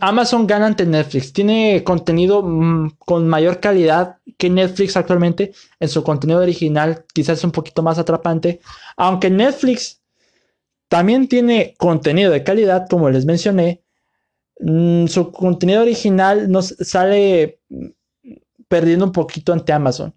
[0.00, 1.32] Amazon gana ante Netflix.
[1.32, 5.52] Tiene contenido mm, con mayor calidad que Netflix actualmente.
[5.80, 8.60] En su contenido original quizás un poquito más atrapante.
[8.96, 10.00] Aunque Netflix
[10.88, 13.82] también tiene contenido de calidad, como les mencioné.
[14.60, 17.60] Mm, su contenido original nos sale
[18.68, 20.14] perdiendo un poquito ante Amazon.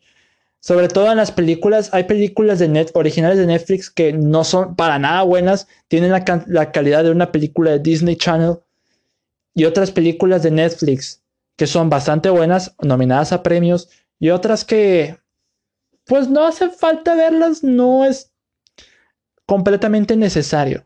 [0.61, 4.99] Sobre todo en las películas, hay películas de originales de Netflix que no son para
[4.99, 8.57] nada buenas, tienen la calidad de una película de Disney Channel
[9.59, 11.21] y otras películas de Netflix
[11.57, 15.17] que son bastante buenas, nominadas a premios, y otras que
[16.05, 18.31] pues no hace falta verlas, no es
[19.45, 20.85] completamente necesario.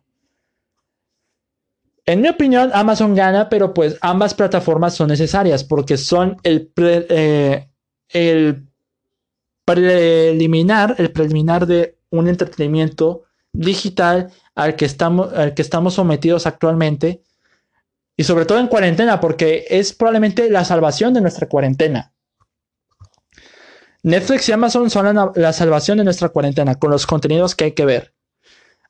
[2.07, 7.69] En mi opinión, Amazon gana, pero pues ambas plataformas son necesarias porque son el, eh,
[8.09, 8.67] el
[9.65, 17.21] preliminar, el preliminar de un entretenimiento digital al que estamos, al que estamos sometidos actualmente
[18.15, 22.13] y sobre todo en cuarentena, porque es probablemente la salvación de nuestra cuarentena.
[24.03, 27.85] Netflix y Amazon son la, salvación de nuestra cuarentena con los contenidos que hay que
[27.85, 28.13] ver.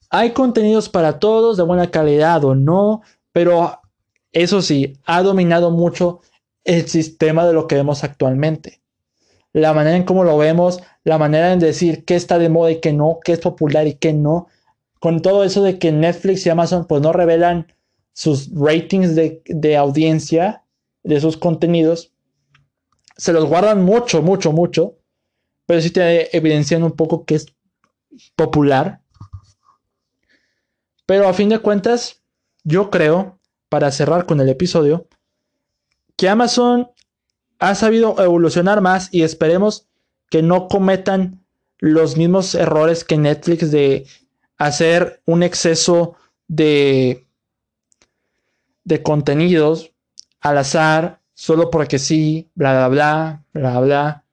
[0.09, 3.01] Hay contenidos para todos de buena calidad o no,
[3.31, 3.79] pero
[4.31, 6.21] eso sí, ha dominado mucho
[6.63, 8.81] el sistema de lo que vemos actualmente.
[9.53, 12.79] La manera en cómo lo vemos, la manera en decir qué está de moda y
[12.79, 14.47] qué no, qué es popular y qué no.
[14.99, 17.67] Con todo eso de que Netflix y Amazon pues no revelan
[18.13, 20.63] sus ratings de, audiencia
[21.03, 22.13] de sus contenidos,
[23.17, 24.95] se los guardan mucho, mucho, mucho,
[25.65, 27.47] pero sí te evidencian un poco que es
[28.35, 29.01] popular.
[31.05, 32.23] Pero a fin de cuentas,
[32.63, 35.07] yo creo, para cerrar con el episodio,
[36.15, 36.89] que Amazon
[37.59, 39.87] ha sabido evolucionar más y esperemos
[40.29, 41.43] que no cometan
[41.79, 44.07] los mismos errores que Netflix de
[44.57, 46.15] hacer un exceso
[46.47, 47.22] de
[48.83, 49.91] de contenidos
[50.41, 54.23] al azar, solo porque sí, bla, bla, bla, bla, bla.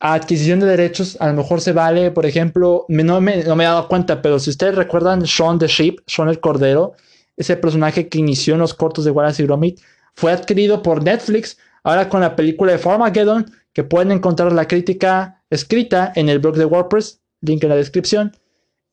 [0.00, 3.66] Adquisición de derechos, a lo mejor se vale, por ejemplo, no me, no me he
[3.66, 6.94] dado cuenta, pero si ustedes recuerdan Sean the Sheep, Sean el Cordero,
[7.36, 9.80] ese personaje que inició en los cortos de Wallace y Gromit,
[10.14, 15.42] fue adquirido por Netflix, ahora con la película de Farmageddon, que pueden encontrar la crítica
[15.50, 18.36] escrita en el blog de WordPress, link en la descripción,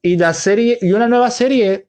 [0.02, 1.88] y la serie, y una nueva serie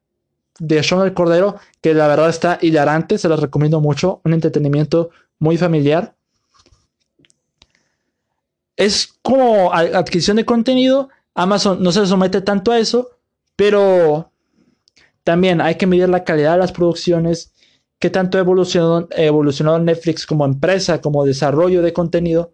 [0.59, 5.11] de Sean el Cordero, que la verdad está hilarante, se los recomiendo mucho, un entretenimiento
[5.39, 6.15] muy familiar.
[8.77, 13.11] Es como adquisición de contenido, Amazon no se somete tanto a eso,
[13.57, 14.31] pero
[15.25, 17.53] también hay que medir la calidad de las producciones,
[17.99, 22.53] qué tanto evolucionó, evolucionó Netflix como empresa, como desarrollo de contenido.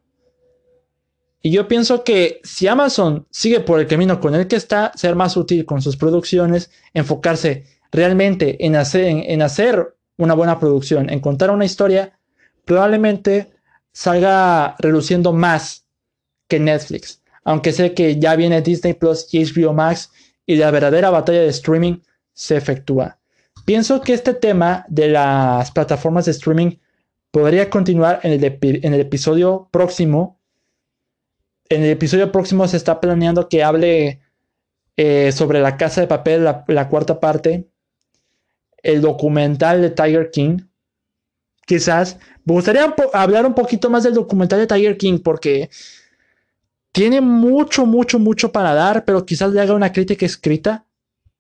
[1.43, 5.16] Y yo pienso que si Amazon sigue por el camino con el que está, ser
[5.16, 11.20] más útil con sus producciones, enfocarse realmente en hacer, en, hacer una buena producción, en
[11.20, 12.19] contar una historia,
[12.64, 13.52] probablemente
[13.93, 15.86] salga reluciendo más
[16.48, 17.23] que Netflix.
[17.44, 20.10] Aunque sé que ya viene Disney Plus y HBO Max
[20.47, 21.98] y la verdadera batalla de streaming
[22.32, 23.19] se efectúa.
[23.64, 26.78] Pienso que este tema de las plataformas de streaming
[27.31, 30.40] podría continuar en el, en el episodio próximo.
[31.69, 34.20] En el episodio próximo se está planeando que hable
[34.97, 37.69] eh, sobre la casa de papel, la, cuarta parte,
[38.82, 40.59] el documental de Tiger King.
[41.66, 45.70] Quizás me gustaría hablar un poquito más del documental de Tiger King porque
[46.92, 50.86] tiene mucho, mucho, mucho para dar, pero quizás le haga una crítica escrita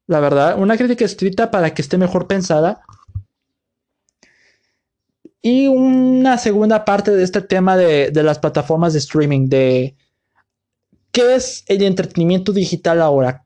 [0.06, 0.58] la verdad.
[0.58, 2.82] Una crítica escrita para que esté mejor pensada.
[5.40, 9.96] Y una segunda parte de este tema de, las plataformas de streaming, de
[11.10, 13.44] qué es el entretenimiento digital ahora.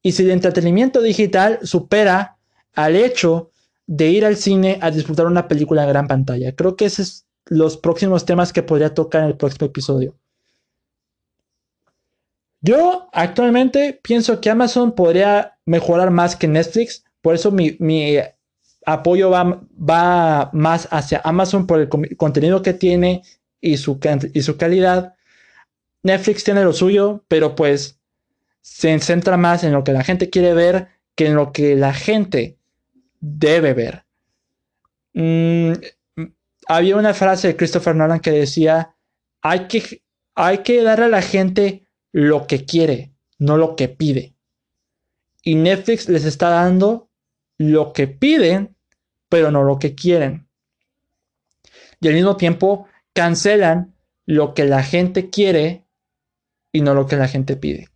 [0.00, 2.37] Y si el entretenimiento digital supera
[2.74, 3.50] al hecho
[3.86, 6.54] de ir al cine a disfrutar una película en gran pantalla.
[6.54, 7.28] Creo que esos son
[7.58, 10.14] los próximos temas que podría tocar en el próximo episodio.
[12.60, 17.76] Yo actualmente pienso que Amazon podría mejorar más que Netflix, por eso mi,
[18.84, 23.22] apoyo va, va, más hacia Amazon por el contenido que tiene
[23.60, 23.98] y su,
[24.34, 25.14] y su calidad.
[26.02, 27.98] Netflix tiene lo suyo, pero pues
[28.60, 31.94] se centra más en lo que la gente quiere ver que en lo que la
[31.94, 32.57] gente
[33.20, 34.04] debe ver.
[35.14, 35.72] Mm,
[36.66, 38.94] había una frase de Christopher Nolan que decía,
[39.42, 40.02] hay que,
[40.34, 44.34] hay que a la gente lo que quiere, no lo que pide.
[45.42, 47.10] Y Netflix les está dando
[47.56, 48.76] lo que piden,
[49.28, 50.48] pero no lo que quieren.
[52.00, 53.94] Y al mismo tiempo cancelan
[54.26, 55.84] lo que la gente quiere
[56.70, 57.88] y no lo que la gente pide.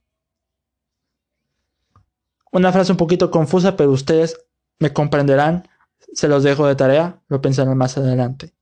[2.50, 4.38] Una frase un poquito confusa, pero ustedes
[4.78, 5.68] me comprenderán.
[6.12, 8.52] Se los dejo de tarea, lo pensarán más adelante.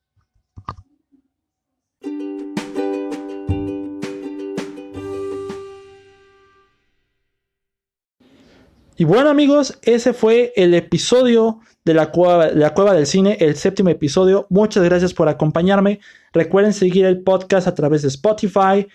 [9.00, 13.56] Y bueno amigos, ese fue el episodio de la, cueva, la cueva del cine, el
[13.56, 14.46] séptimo episodio.
[14.50, 16.00] Muchas gracias por acompañarme.
[16.34, 18.86] Recuerden seguir el podcast a través de Spotify,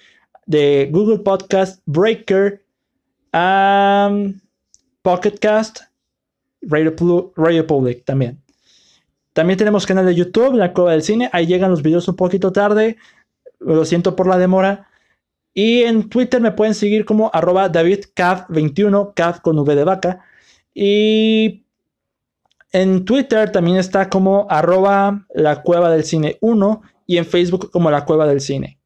[0.45, 2.63] de Google Podcast, Breaker,
[3.33, 4.39] um,
[5.01, 5.79] Pocket Cast,
[6.65, 6.95] Radio,
[7.67, 8.41] Public también.
[9.33, 11.29] También tenemos canal de YouTube, La Cueva del Cine.
[11.33, 12.97] Ahí llegan los videos un poquito tarde.
[13.59, 14.87] Lo siento por la demora.
[15.53, 20.25] Y en Twitter me pueden seguir como arroba davidcav21, cav con V de vaca.
[20.73, 21.65] Y
[22.71, 27.89] en Twitter también está como arroba la cueva del cine 1 y en Facebook como
[27.89, 28.79] la cueva del cine.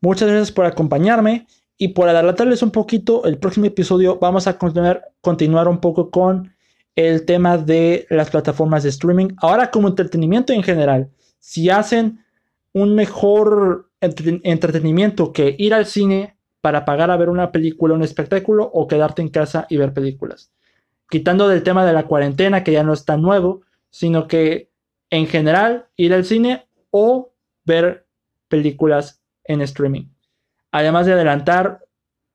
[0.00, 1.46] Muchas gracias por acompañarme
[1.76, 6.51] y por adelantarles un poquito el próximo episodio vamos a continuar un poco con
[6.96, 9.28] el tema de las plataformas de streaming.
[9.38, 12.24] Ahora como entretenimiento en general, si hacen
[12.72, 18.70] un mejor entretenimiento que ir al cine para pagar a ver una película, un espectáculo
[18.72, 20.52] o quedarte en casa y ver películas.
[21.10, 24.70] Quitando del tema de la cuarentena, que ya no es tan nuevo, sino que
[25.10, 27.32] en general ir al cine o
[27.64, 28.06] ver
[28.48, 30.06] películas en streaming.
[30.70, 31.84] Además de adelantar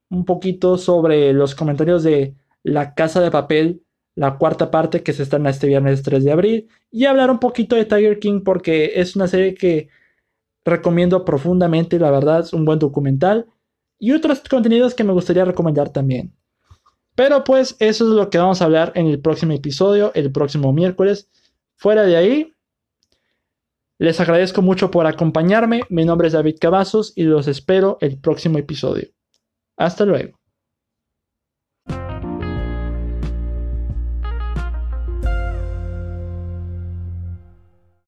[0.09, 3.84] un poquito sobre los comentarios de La Casa de Papel,
[4.18, 7.76] la cuarta parte que se estrena este viernes 3 de abril, y hablar un poquito
[7.76, 9.89] de Tiger King porque es una serie que
[10.65, 13.45] recomiendo profundamente, la verdad es un buen documental
[13.99, 16.34] y otros contenidos que me gustaría recomendar también.
[17.14, 20.73] Pero pues eso es lo que vamos a hablar en el próximo episodio, el próximo
[20.73, 21.30] miércoles.
[21.76, 22.56] Fuera de ahí,
[23.99, 25.81] les agradezco mucho por acompañarme.
[25.89, 29.10] Mi nombre es David Cavazos y los espero el próximo episodio.
[29.77, 30.36] Hasta luego.